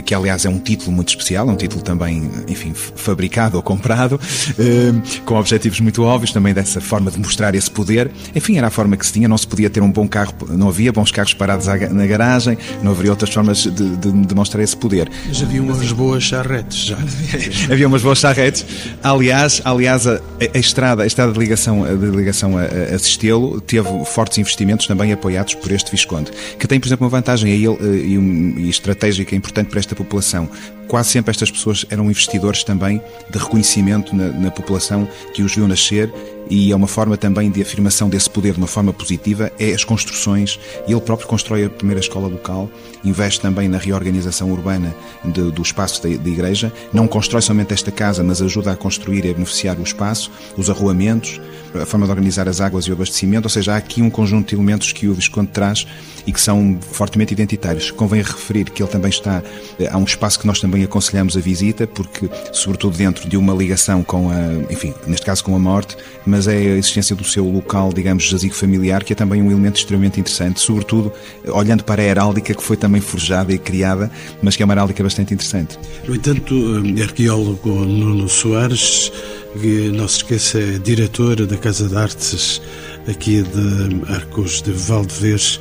[0.06, 4.20] que aliás é um título muito especial, é um título também, enfim, fabricado ou comprado,
[4.60, 8.12] eh, com objetivos muito óbvios, também dessa forma de mostrar esse poder.
[8.36, 10.70] Enfim, era a forma que se tinha, não se podia ter um bom carro, não
[10.70, 15.10] havia bons carros parados na garagem, não haveria outras formas de, de demonstrar esse poder.
[15.28, 16.98] Mas havia umas boas charretes já.
[17.72, 18.66] havia umas boas charretes.
[19.02, 20.20] Aliás, aliás a,
[20.54, 25.12] a estrada, a estrada de ligação, de ligação a, a Sistelo teve fortes investimentos também
[25.12, 29.36] apoiados por este Visconde, que tem, por exemplo, uma vantagem ele eh, e, e estratégica
[29.36, 30.48] importante para esta população.
[30.92, 35.66] Quase sempre estas pessoas eram investidores também de reconhecimento na, na população que os viu
[35.66, 36.14] nascer
[36.50, 39.86] e é uma forma também de afirmação desse poder de uma forma positiva, é as
[39.86, 40.60] construções.
[40.86, 42.70] Ele próprio constrói a primeira escola local,
[43.06, 47.90] investe também na reorganização urbana de, do espaço da, da, igreja, não constrói somente esta
[47.90, 51.40] casa, mas ajuda a construir e a beneficiar o espaço, os arruamentos,
[51.74, 54.50] a forma de organizar as águas e o abastecimento, ou seja, há aqui um conjunto
[54.50, 55.88] de elementos que o Visconde traz
[56.28, 57.92] e que são fortemente identitários.
[57.92, 59.42] Convém referir que ele também está,
[59.80, 63.54] eh, há um espaço que nós também aconselhamos a visita, porque, sobretudo dentro de uma
[63.54, 67.46] ligação com a, enfim, neste caso com a morte, mas é a existência do seu
[67.46, 71.12] local, digamos, jazigo familiar, que é também um elemento extremamente interessante, sobretudo
[71.48, 75.04] olhando para a heráldica que foi também forjada e criada, mas que é uma heráldica
[75.04, 75.78] bastante interessante.
[76.08, 76.54] No entanto,
[76.98, 79.12] eh, arqueólogo Nuno Soares,
[79.60, 82.62] que não se esqueça, é diretor da Casa de Artes
[83.08, 85.60] aqui de Arcos de Valdevez,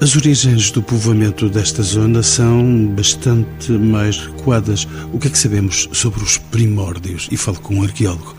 [0.00, 4.86] as origens do povoamento desta zona são bastante mais recuadas.
[5.12, 7.28] O que é que sabemos sobre os primórdios?
[7.30, 8.36] E falo com um arqueólogo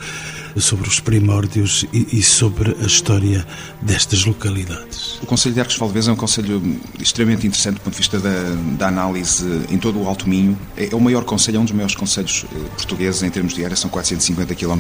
[0.60, 3.46] sobre os primórdios e, e, sobre a história
[3.82, 5.20] destas localidades.
[5.22, 6.62] O Conselho de Arcos de Valdevez é um conselho
[7.00, 8.32] extremamente interessante do ponto de vista da,
[8.78, 10.58] da análise em todo o Alto Minho.
[10.76, 13.64] É, é, o maior conselho, é um dos maiores conselhos eh, portugueses em termos de
[13.64, 14.80] área, são 450 km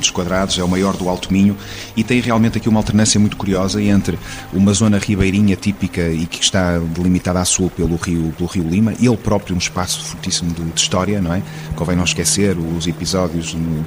[0.57, 1.55] é o maior do Alto Minho
[1.95, 4.17] e tem realmente aqui uma alternância muito curiosa entre
[4.53, 8.93] uma zona ribeirinha típica e que está delimitada a sul pelo rio, pelo rio Lima,
[8.99, 11.41] ele próprio um espaço fortíssimo de, de história, não é?
[11.75, 13.85] Convém não esquecer os episódios no,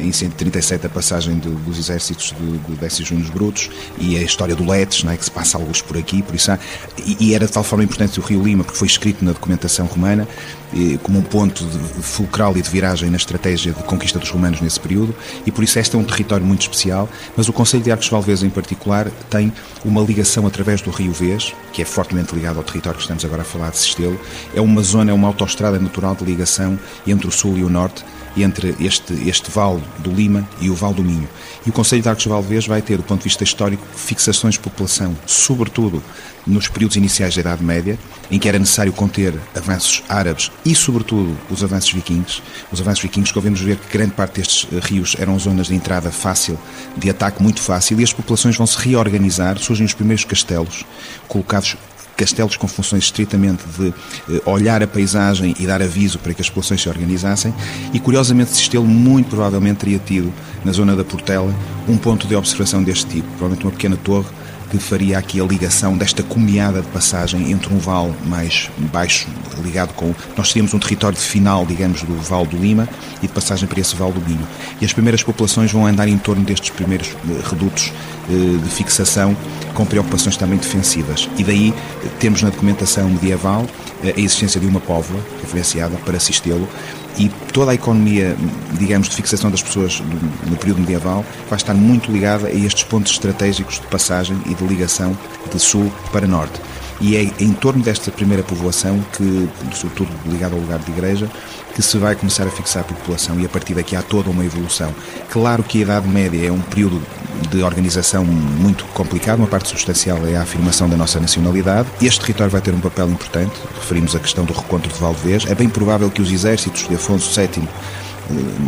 [0.00, 4.54] em 137 a passagem de, dos exércitos de, de Décio Júnior Brutos e a história
[4.54, 6.58] do Letes, não é, que se passa alguns por aqui, por isso há,
[6.98, 9.86] e, e, era de tal forma importante o Rio Lima, porque foi escrito na documentação
[9.86, 10.26] romana
[10.72, 14.60] e, como um ponto de, fulcral e de viragem na estratégia de conquista dos romanos
[14.60, 15.14] nesse período,
[15.46, 18.42] e por isso este é um território muito especial, mas o Conselho de Arcos Valvez
[18.42, 19.52] em particular tem
[19.84, 23.42] uma ligação através do Rio Vez, que é fortemente ligado ao território que estamos agora
[23.42, 24.20] a falar de Sistelo,
[24.54, 28.04] é uma zona, é uma autoestrada natural de ligação entre o sul e o norte,
[28.36, 31.28] entre este, este Vale do Lima e o Vale do Minho.
[31.66, 34.54] E o Conselho de Arcos de Valdevez vai ter, do ponto de vista histórico, fixações
[34.54, 36.02] de população, sobretudo
[36.46, 37.98] nos períodos iniciais da Idade Média,
[38.30, 42.42] em que era necessário conter avanços árabes e, sobretudo, os avanços vikings.
[42.72, 46.10] Os avanços vikings ouvimos ver que grande parte destes eh, rios eram zonas de entrada
[46.10, 46.58] fácil,
[46.96, 50.84] de ataque muito fácil, e as populações vão se reorganizar, surgem os primeiros castelos,
[51.28, 51.76] colocados
[52.20, 56.48] castelos com funções estritamente de eh, olhar a paisagem e dar aviso para que as
[56.50, 57.54] populações se organizassem.
[57.94, 60.30] E curiosamente, Sistelo muito provavelmente teria tido,
[60.62, 61.54] na zona da Portela,
[61.88, 64.28] um ponto de observação deste tipo, provavelmente uma pequena torre
[64.70, 69.26] que faria aqui a ligação desta comiada de passagem entre um vale mais baixo,
[69.62, 70.14] ligado com.
[70.36, 72.88] Nós tínhamos um território de final, digamos, do Vale do Lima
[73.22, 74.46] e de passagem para esse Vale do Minho.
[74.80, 77.92] E as primeiras populações vão andar em torno destes primeiros eh, redutos
[78.28, 79.36] eh, de fixação
[79.74, 81.28] com preocupações também defensivas.
[81.36, 83.66] E daí eh, temos na documentação medieval
[84.04, 86.68] a existência de uma póvoa referenciada para Sistelo
[87.18, 88.36] e toda a economia,
[88.78, 90.02] digamos, de fixação das pessoas
[90.48, 94.64] no período medieval vai estar muito ligada a estes pontos estratégicos de passagem e de
[94.64, 95.16] ligação
[95.52, 96.60] de sul para norte.
[97.00, 101.30] E é em torno desta primeira povoação, que, sobretudo ligada ao lugar de igreja,
[101.74, 104.44] que se vai começar a fixar a população e a partir daqui há toda uma
[104.44, 104.94] evolução.
[105.30, 107.00] Claro que a Idade Média é um período
[107.48, 111.88] de organização muito complicado, uma parte substancial é a afirmação da nossa nacionalidade.
[112.02, 115.46] Este território vai ter um papel importante, referimos a questão do recontro de Valdevez.
[115.46, 117.66] É bem provável que os exércitos de Afonso VII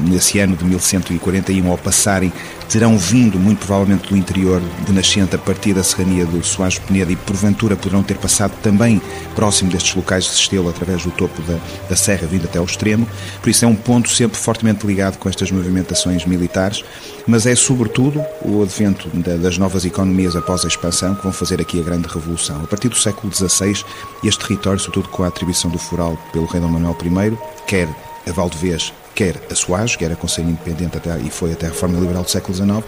[0.09, 2.33] nesse ano de 1141, ao passarem,
[2.69, 7.13] terão vindo muito provavelmente do interior de Nascente a partir da serrania do Soares Peneda
[7.13, 9.01] e porventura poderão ter passado também
[9.35, 13.07] próximo destes locais de Sestelo através do topo da, da serra vindo até ao extremo.
[13.43, 16.83] Por isso é um ponto sempre fortemente ligado com estas movimentações militares,
[17.27, 21.61] mas é sobretudo o advento da, das novas economias após a expansão que vão fazer
[21.61, 22.63] aqui a grande revolução.
[22.63, 23.85] A partir do século XVI,
[24.25, 27.89] este território, sobretudo com a atribuição do foral pelo rei Dom Manuel I, quer
[28.27, 32.01] a Valdevez, quer a SUAS, quer a Conselho Independente até, e foi até a Reforma
[32.01, 32.83] Liberal do século XIX,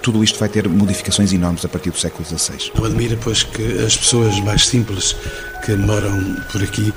[0.00, 2.72] tudo isto vai ter modificações enormes a partir do século XVI.
[2.74, 5.14] Não admira, pois, que as pessoas mais simples
[5.66, 6.94] que moram por aqui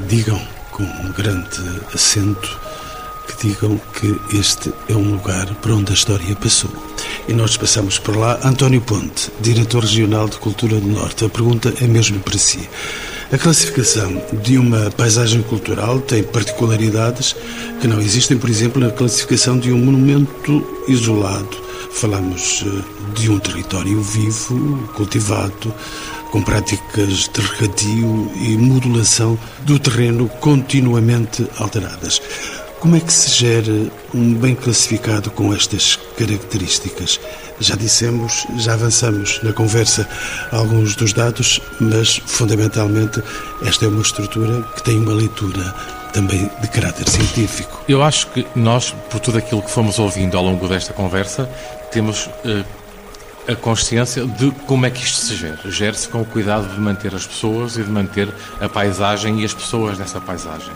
[0.00, 0.38] digam
[0.72, 1.58] com um grande
[1.94, 2.60] acento
[3.28, 6.70] que digam que este é um lugar por onde a história passou.
[7.28, 8.38] E nós passamos por lá.
[8.42, 11.24] António Ponte, diretor regional de Cultura do Norte.
[11.24, 12.68] A pergunta é mesmo para si.
[13.30, 17.36] A classificação de uma paisagem cultural tem particularidades
[17.78, 21.54] que não existem, por exemplo, na classificação de um monumento isolado.
[21.92, 25.74] Falamos eh, de um território vivo, cultivado,
[26.30, 32.22] com práticas de regadio e modulação do terreno continuamente alteradas.
[32.80, 37.18] Como é que se gera um bem classificado com estas características?
[37.58, 40.08] Já dissemos, já avançamos na conversa
[40.52, 43.20] alguns dos dados, mas fundamentalmente
[43.64, 45.74] esta é uma estrutura que tem uma leitura
[46.12, 47.82] também de caráter científico.
[47.88, 51.50] Eu acho que nós, por tudo aquilo que fomos ouvindo ao longo desta conversa,
[51.90, 52.64] temos eh,
[53.48, 55.58] a consciência de como é que isto se gera.
[55.68, 59.52] Gera-se com o cuidado de manter as pessoas e de manter a paisagem e as
[59.52, 60.72] pessoas dessa paisagem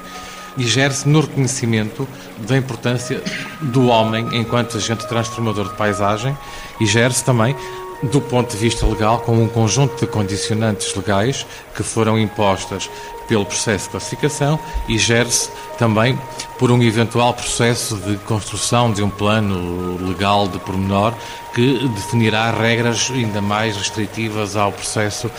[0.57, 2.07] e gere-se no reconhecimento
[2.39, 3.23] da importância
[3.61, 6.37] do homem enquanto agente transformador de paisagem
[6.81, 7.57] e gere-se também
[8.03, 12.91] do ponto de vista legal com um conjunto de condicionantes legais que foram impostas
[13.29, 16.19] pelo processo de classificação e gere-se também
[16.59, 21.15] por um eventual processo de construção de um plano legal de pormenor
[21.55, 25.31] que definirá regras ainda mais restritivas ao processo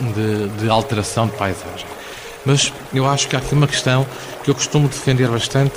[0.00, 1.95] de, de alteração de paisagem.
[2.46, 4.06] Mas eu acho que há aqui uma questão
[4.42, 5.74] que eu costumo defender bastante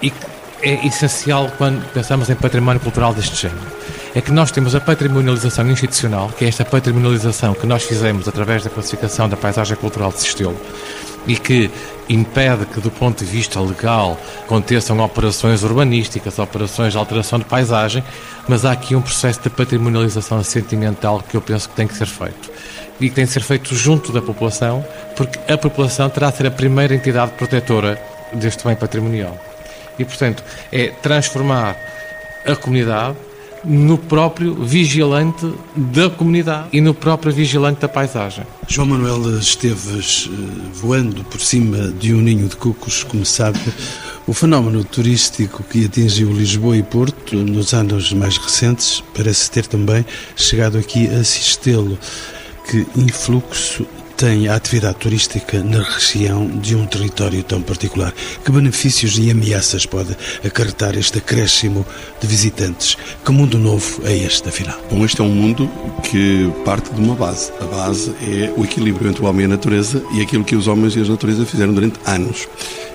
[0.00, 0.26] e que
[0.62, 3.66] é essencial quando pensamos em património cultural deste género.
[4.14, 8.62] É que nós temos a patrimonialização institucional, que é esta patrimonialização que nós fizemos através
[8.62, 10.56] da classificação da paisagem cultural de Sistelo,
[11.26, 11.68] e que
[12.08, 18.04] impede que, do ponto de vista legal, aconteçam operações urbanísticas, operações de alteração de paisagem,
[18.46, 22.06] mas há aqui um processo de patrimonialização sentimental que eu penso que tem que ser
[22.06, 22.52] feito
[23.00, 24.84] e que tem de ser feito junto da população,
[25.16, 28.00] porque a população terá de ser a primeira entidade protetora
[28.32, 29.36] deste bem patrimonial.
[29.98, 31.76] E, portanto, é transformar
[32.46, 33.16] a comunidade
[33.64, 38.44] no próprio vigilante da comunidade e no próprio vigilante da paisagem.
[38.68, 43.58] João Manuel Esteves, eh, voando por cima de um ninho de cucos, como sabe,
[44.26, 50.04] o fenómeno turístico que atingiu Lisboa e Porto nos anos mais recentes parece ter também
[50.36, 51.98] chegado aqui a Sistelo
[52.70, 53.86] que influxo
[54.16, 58.12] tem a atividade turística na região de um território tão particular?
[58.44, 61.84] Que benefícios e ameaças pode acarretar este acréscimo
[62.20, 62.96] de visitantes?
[63.24, 64.78] Que mundo novo é este, afinal?
[64.90, 65.70] Bom, este é um mundo
[66.02, 67.52] que parte de uma base.
[67.60, 70.68] A base é o equilíbrio entre o homem e a natureza e aquilo que os
[70.68, 72.48] homens e a natureza fizeram durante anos.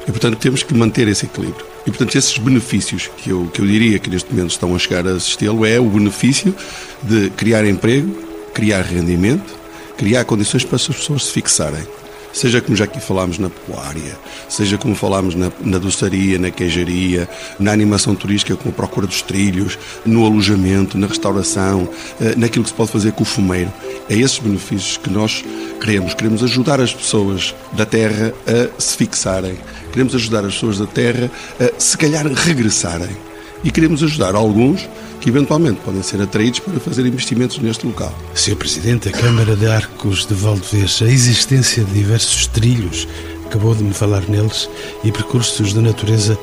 [0.08, 1.66] E, portanto, temos que manter esse equilíbrio.
[1.86, 5.08] E, portanto, esses benefícios que eu, que eu diria que neste momento estão a chegar
[5.08, 6.56] a assisti-lo é o benefício
[7.04, 8.16] de criar emprego,
[8.54, 9.59] criar rendimento,
[10.00, 11.84] criar condições para as pessoas se fixarem.
[12.32, 17.28] Seja como já aqui falámos na pecuária, seja como falámos na, na doçaria, na queijaria,
[17.60, 21.90] na animação turística com a procura dos trilhos, no alojamento, na restauração,
[22.22, 23.74] eh, naquilo que se pode fazer com o fumeiro.
[24.08, 25.44] É esses benefícios que nós
[25.82, 26.14] queremos.
[26.14, 29.58] Queremos ajudar as pessoas da terra a se fixarem.
[29.92, 31.30] Queremos ajudar as pessoas da terra
[31.60, 33.29] a, se calhar, regressarem.
[33.64, 34.88] E queremos ajudar alguns
[35.20, 38.14] que eventualmente podem ser atraídos para fazer investimentos neste local.
[38.34, 38.56] Sr.
[38.56, 43.08] Presidente, a Câmara de Arcos de Valdevez, a existência de diversos trilhos,
[43.46, 44.70] acabou de me falar neles,
[45.04, 46.40] e percursos de natureza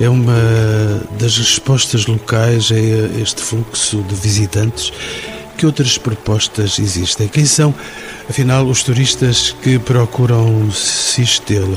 [0.00, 0.34] é uma
[1.18, 4.92] das respostas locais a este fluxo de visitantes.
[5.56, 7.26] Que outras propostas existem?
[7.26, 7.74] Quem são,
[8.30, 11.76] afinal, os turistas que procuram Sistelo?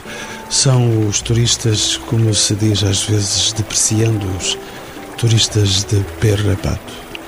[0.51, 4.57] São os turistas, como se diz às vezes, depreciando-os,
[5.21, 6.79] turistas de pé rapado?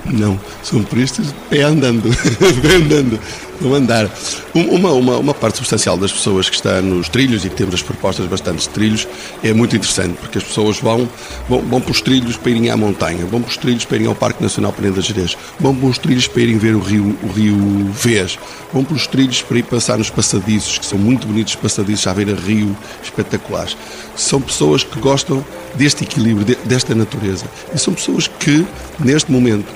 [0.06, 2.10] Não, são turistas pé andando,
[2.62, 3.20] pé andando,
[3.64, 4.10] vão andar.
[4.54, 8.26] Uma, uma, uma parte substancial das pessoas que está nos trilhos e temos as propostas
[8.28, 9.08] bastantes de trilhos
[9.44, 11.10] é muito interessante, porque as pessoas vão,
[11.48, 14.08] vão, vão para os trilhos para irem à montanha, vão para os trilhos para irem
[14.08, 17.28] ao Parque Nacional Peneda Gerês, vão para os trilhos para irem ver o rio, o
[17.28, 17.54] rio
[17.94, 18.38] Vez,
[18.72, 22.14] vão para os trilhos para ir passar nos passadiços, que são muito bonitos passadiços à
[22.14, 23.78] beira-rio, espetaculares.
[24.16, 25.44] São pessoas que gostam
[25.76, 27.46] deste equilíbrio, desta natureza.
[27.74, 28.66] E são pessoas que,
[29.00, 29.68] neste momento,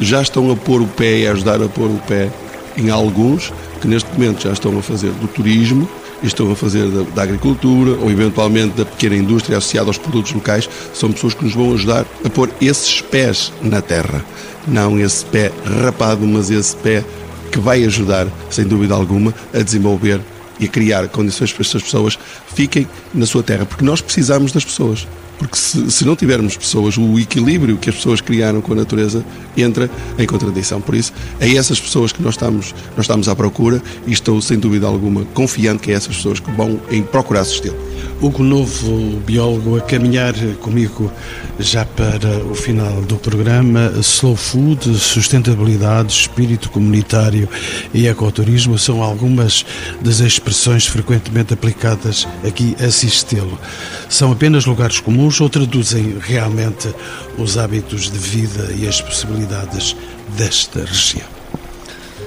[0.00, 2.30] já estão a pôr o pé e a ajudar a pôr o pé
[2.76, 5.88] em alguns que neste momento já estão a fazer do turismo,
[6.22, 10.68] estão a fazer da, da, agricultura ou eventualmente da pequena indústria associada aos produtos locais,
[10.92, 14.24] são pessoas que nos vão ajudar a pôr esses pés na terra.
[14.66, 15.52] Não esse pé
[15.82, 17.04] rapado, mas esse pé
[17.52, 20.20] que vai ajudar, sem dúvida alguma, a desenvolver
[20.58, 22.18] e a criar condições para estas pessoas
[22.54, 25.06] fiquem na sua terra, porque nós precisamos das pessoas.
[25.38, 29.24] Porque se, se, não tivermos pessoas, o equilíbrio que as pessoas criaram com a natureza
[29.56, 30.80] entra em contradição.
[30.80, 34.58] Por isso, é essas pessoas que nós estamos, nós estamos à procura e estou, sem
[34.58, 37.72] dúvida alguma, confiante que é essas pessoas que vão em procurar assistir.
[38.20, 41.10] Hugo Novo, biólogo, a caminhar comigo
[41.58, 43.92] já para o final do programa.
[44.00, 47.48] Slow Food, sustentabilidade, espírito comunitário
[47.92, 49.66] e ecoturismo são algumas
[50.00, 53.58] das expressões frequentemente aplicadas aqui a Sistelo.
[54.10, 56.94] São apenas lugares comuns ou traduzem realmente
[57.38, 59.96] os hábitos de vida e as possibilidades
[60.36, 61.26] desta região?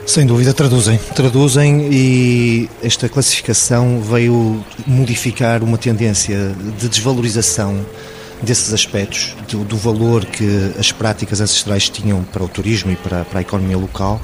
[0.03, 0.97] Sem dúvida, traduzem.
[1.15, 7.85] Traduzem e esta classificação veio modificar uma tendência de desvalorização
[8.41, 13.25] desses aspectos, do, do, valor que as práticas ancestrais tinham para o turismo e para,
[13.25, 14.21] para a economia local,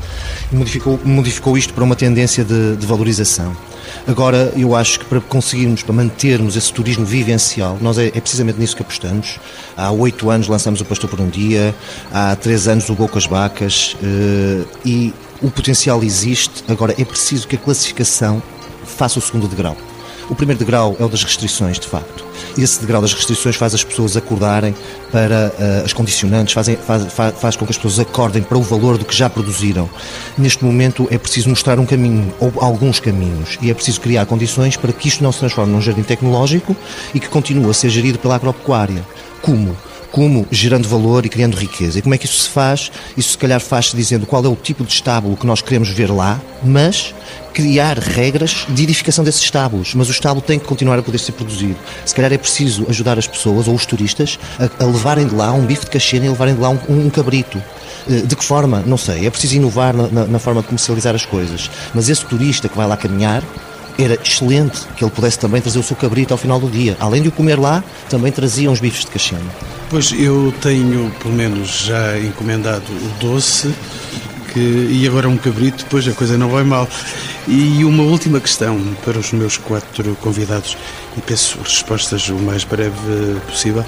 [0.52, 3.56] modificou, modificou isto para uma tendência de, de valorização.
[4.08, 8.60] Agora, eu acho que para conseguirmos, para mantermos esse turismo vivencial, nós é, é precisamente
[8.60, 9.40] nisso que apostamos.
[9.78, 11.74] Há oito anos lançamos o Pastor por um Dia,
[12.12, 17.06] há três anos o Gol com as Vacas, eh, e o potencial existe, agora é
[17.06, 18.42] preciso que a classificação
[18.86, 19.76] faça o segundo degrau.
[20.30, 22.26] O primeiro degrau é o das restrições, de facto.
[22.58, 24.76] Esse degrau das restrições faz as pessoas acordarem
[25.12, 28.62] para uh, as condicionantes, fazem, faz, faz, faz, com que as pessoas acordem para o
[28.62, 29.90] valor do que já produziram.
[30.38, 34.78] Neste momento é preciso mostrar um caminho, ou alguns caminhos, e é preciso criar condições
[34.78, 36.76] para que isto não se transforme num jardim tecnológico
[37.14, 39.04] e que continue a ser gerido pela agropecuária.
[39.42, 39.76] Como?
[40.14, 41.98] Como gerando valor e criando riqueza.
[41.98, 42.92] E como é que isso se faz?
[43.18, 46.12] Isso se calhar faz-se dizendo qual é o tipo de estábulo que nós queremos ver
[46.12, 47.16] lá, mas
[47.52, 49.96] criar regras de edificação desses estábulos.
[49.96, 51.78] Mas o estábulo tem que continuar a poder ser produzido.
[52.06, 55.52] Se calhar é preciso ajudar as pessoas ou os turistas a, a levarem de lá
[55.52, 57.60] um bife de cachena e levarem de lá um, um cabrito.
[58.08, 58.84] Eh, de que forma?
[58.86, 59.26] Não sei.
[59.26, 61.72] É preciso inovar na, na, na forma de comercializar as coisas.
[61.92, 63.44] Mas esse turista que vai lá caminhar
[63.98, 66.98] era excelente que ele pudesse também trazer o seu cabrito ao final do dia.
[67.00, 69.46] Além de o comer lá, também trazia uns bifes de cachena.
[69.90, 73.74] Pois eu tenho, pelo menos, já encomendado o doce
[74.54, 76.88] que, e agora um cabrito, depois a coisa não vai mal.
[77.48, 80.78] E uma última questão para os meus quatro convidados,
[81.18, 82.92] e peço respostas o mais breve
[83.48, 83.84] possível,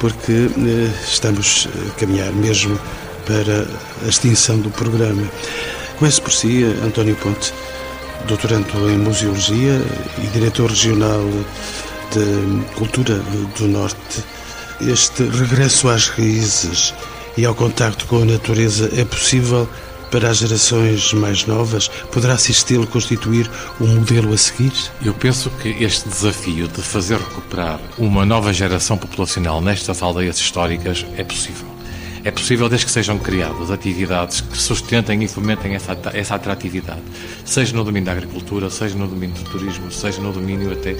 [0.00, 2.78] porque eh, estamos a caminhar mesmo
[3.26, 3.66] para
[4.04, 5.22] a extinção do programa.
[5.98, 7.52] Comece por si, António Ponte
[8.26, 9.80] doutorando em Museologia
[10.22, 11.22] e diretor regional
[12.12, 13.14] de Cultura
[13.58, 14.24] do Norte.
[14.80, 16.94] Este regresso às raízes
[17.36, 19.68] e ao contacto com a natureza é possível
[20.10, 21.88] para as gerações mais novas?
[22.10, 23.50] Poderá assisti-lo constituir
[23.80, 24.72] um modelo a seguir?
[25.04, 31.04] Eu penso que este desafio de fazer recuperar uma nova geração populacional nestas aldeias históricas
[31.16, 31.75] é possível.
[32.26, 37.00] É possível desde que sejam criadas atividades que sustentem e fomentem essa, essa atratividade,
[37.44, 40.94] seja no domínio da agricultura, seja no domínio do turismo, seja no domínio até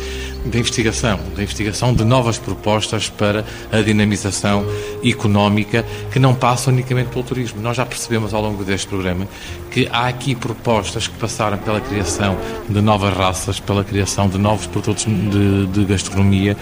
[0.45, 4.65] da investigação, da investigação de novas propostas para a dinamização
[5.05, 7.61] económica que não passa unicamente pelo turismo.
[7.61, 9.27] Nós já percebemos ao longo deste programa
[9.73, 14.69] que há aqui propostas que passaram pela criação de novas raças, pela criação de novos
[14.69, 16.57] produtos de, de gastronomia.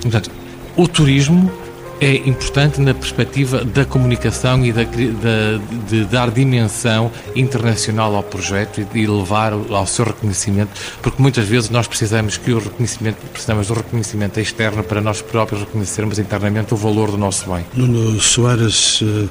[0.00, 0.30] Portanto,
[0.76, 1.63] o turismo
[2.00, 8.86] é importante na perspectiva da comunicação e da, da, de dar dimensão internacional ao projeto
[8.94, 10.70] e levar ao seu reconhecimento,
[11.02, 15.62] porque muitas vezes nós precisamos que o reconhecimento, precisamos do reconhecimento externo para nós próprios
[15.62, 17.64] reconhecermos internamente o valor do nosso bem.
[17.74, 19.28] Nuno Soares, eh,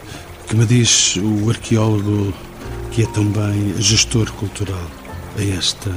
[0.47, 2.33] que me diz o arqueólogo
[2.91, 4.87] que é também gestor cultural
[5.37, 5.91] a esta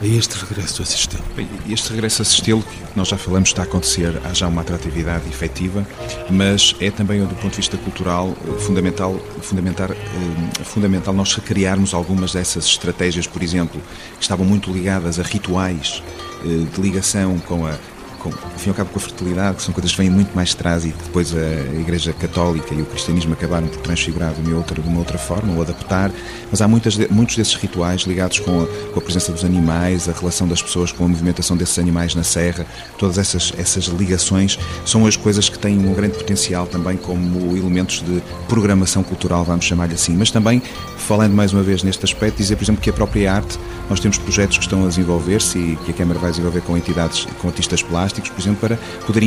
[0.00, 1.24] a este regresso a Sistelo?
[1.68, 5.28] Este regresso a Sistelo, que nós já falamos, está a acontecer, há já uma atratividade
[5.28, 5.86] efetiva,
[6.30, 12.32] mas é também, do ponto de vista cultural, fundamental, fundamental, eh, fundamental nós criarmos algumas
[12.32, 13.80] dessas estratégias, por exemplo,
[14.16, 16.02] que estavam muito ligadas a rituais
[16.44, 17.76] eh, de ligação com a
[18.20, 20.84] com, fim ao cabo com a fertilidade, que são coisas que vêm muito mais atrás
[20.84, 24.88] e depois a Igreja Católica e o cristianismo acabaram por transfigurar de uma outra, de
[24.88, 26.12] uma outra forma ou adaptar,
[26.50, 30.12] mas há muitas, muitos desses rituais ligados com a, com a presença dos animais, a
[30.12, 32.66] relação das pessoas com a movimentação desses animais na serra,
[32.98, 38.02] todas essas, essas ligações são as coisas que têm um grande potencial também como elementos
[38.02, 40.62] de programação cultural, vamos chamar-lhe assim, mas também,
[40.98, 43.58] falando mais uma vez neste aspecto, dizer, por exemplo, que a própria arte,
[43.88, 47.26] nós temos projetos que estão a desenvolver-se e que a Câmara vai desenvolver com entidades,
[47.40, 49.22] com artistas plásticos, plásticos, por exemplo, para poder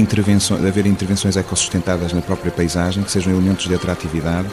[0.68, 4.48] haver intervenções ecossustentadas na própria paisagem, que sejam elementos de atratividade.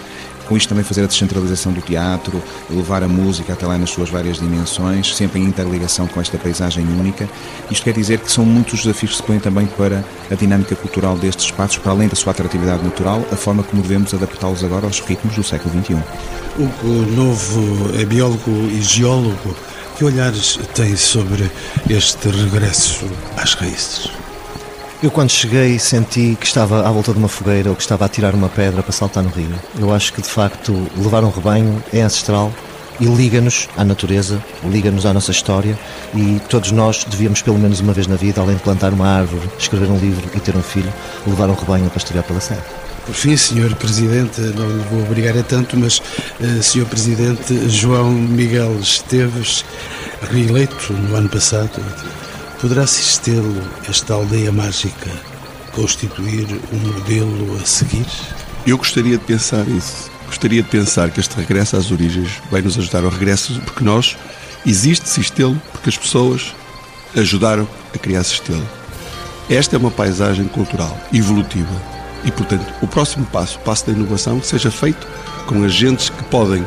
[0.46, 4.10] Com isto também fazer a descentralização do teatro, levar a música até lá nas suas
[4.10, 7.28] várias dimensões, sempre em interligação com esta paisagem única.
[7.70, 11.16] Isto quer dizer que são muitos desafios que se põem também para a dinâmica cultural
[11.16, 14.98] destes espaços, para além da sua atratividade natural, a forma como devemos adaptá-los agora aos
[14.98, 16.02] ritmos do século XXI.
[16.82, 19.54] O novo é biólogo e geólogo
[20.00, 21.50] Que olhares tem sobre
[21.90, 23.04] este regresso
[23.36, 24.08] às raízes?
[25.02, 28.08] Eu, quando cheguei, senti que estava à volta de uma fogueira ou que estava a
[28.08, 29.54] tirar uma pedra para saltar no rio.
[29.78, 32.50] Eu acho que, de facto, levar um rebanho é ancestral
[32.98, 35.78] e liga-nos à natureza, liga-nos à nossa história
[36.14, 39.46] e todos nós devíamos, pelo menos uma vez na vida, além de plantar uma árvore,
[39.58, 40.90] escrever um livro e ter um filho,
[41.26, 42.79] levar um rebanho a pastorear pela serra.
[43.06, 43.74] Por fim, Sr.
[43.76, 46.86] Presidente, não lhe vou obrigar a tanto, mas, uh, Sr.
[46.86, 49.64] Presidente, João Miguel Esteves,
[50.30, 51.82] reeleito no ano passado,
[52.60, 55.10] poderá assistê-lo, esta aldeia mágica,
[55.72, 58.06] constituir um modelo a seguir?
[58.66, 60.10] Eu gostaria de pensar isso.
[60.26, 64.16] Gostaria de pensar que este regresso às origens vai nos ajudar ao regresso, porque nós,
[64.64, 66.54] existe Sistelo, porque as pessoas
[67.16, 68.68] ajudaram a criar Sistelo.
[69.48, 71.99] Esta é uma paisagem cultural, evolutiva.
[72.24, 75.06] E, portanto, o próximo passo, o passo da inovação, seja feito
[75.46, 76.64] com agentes que podem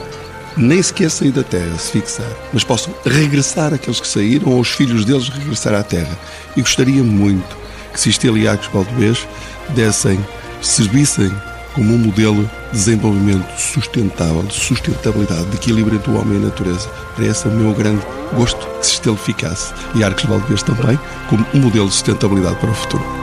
[0.55, 4.69] nem sequer sair da terra, se fixar, mas possam regressar aqueles que saíram ou os
[4.69, 6.17] filhos deles regressar à terra.
[6.55, 7.57] E gostaria muito
[7.91, 9.27] que Sistelo e Arcos Valdevez
[9.69, 10.19] dessem,
[10.61, 11.31] servissem
[11.73, 16.45] como um modelo de desenvolvimento sustentável, de sustentabilidade, de equilíbrio entre o homem e a
[16.45, 16.87] natureza.
[17.17, 18.03] Era esse o meu grande
[18.35, 19.73] gosto que Sistelo ficasse.
[19.95, 20.99] E Arcos Valdevez também,
[21.29, 23.22] como um modelo de sustentabilidade para o futuro.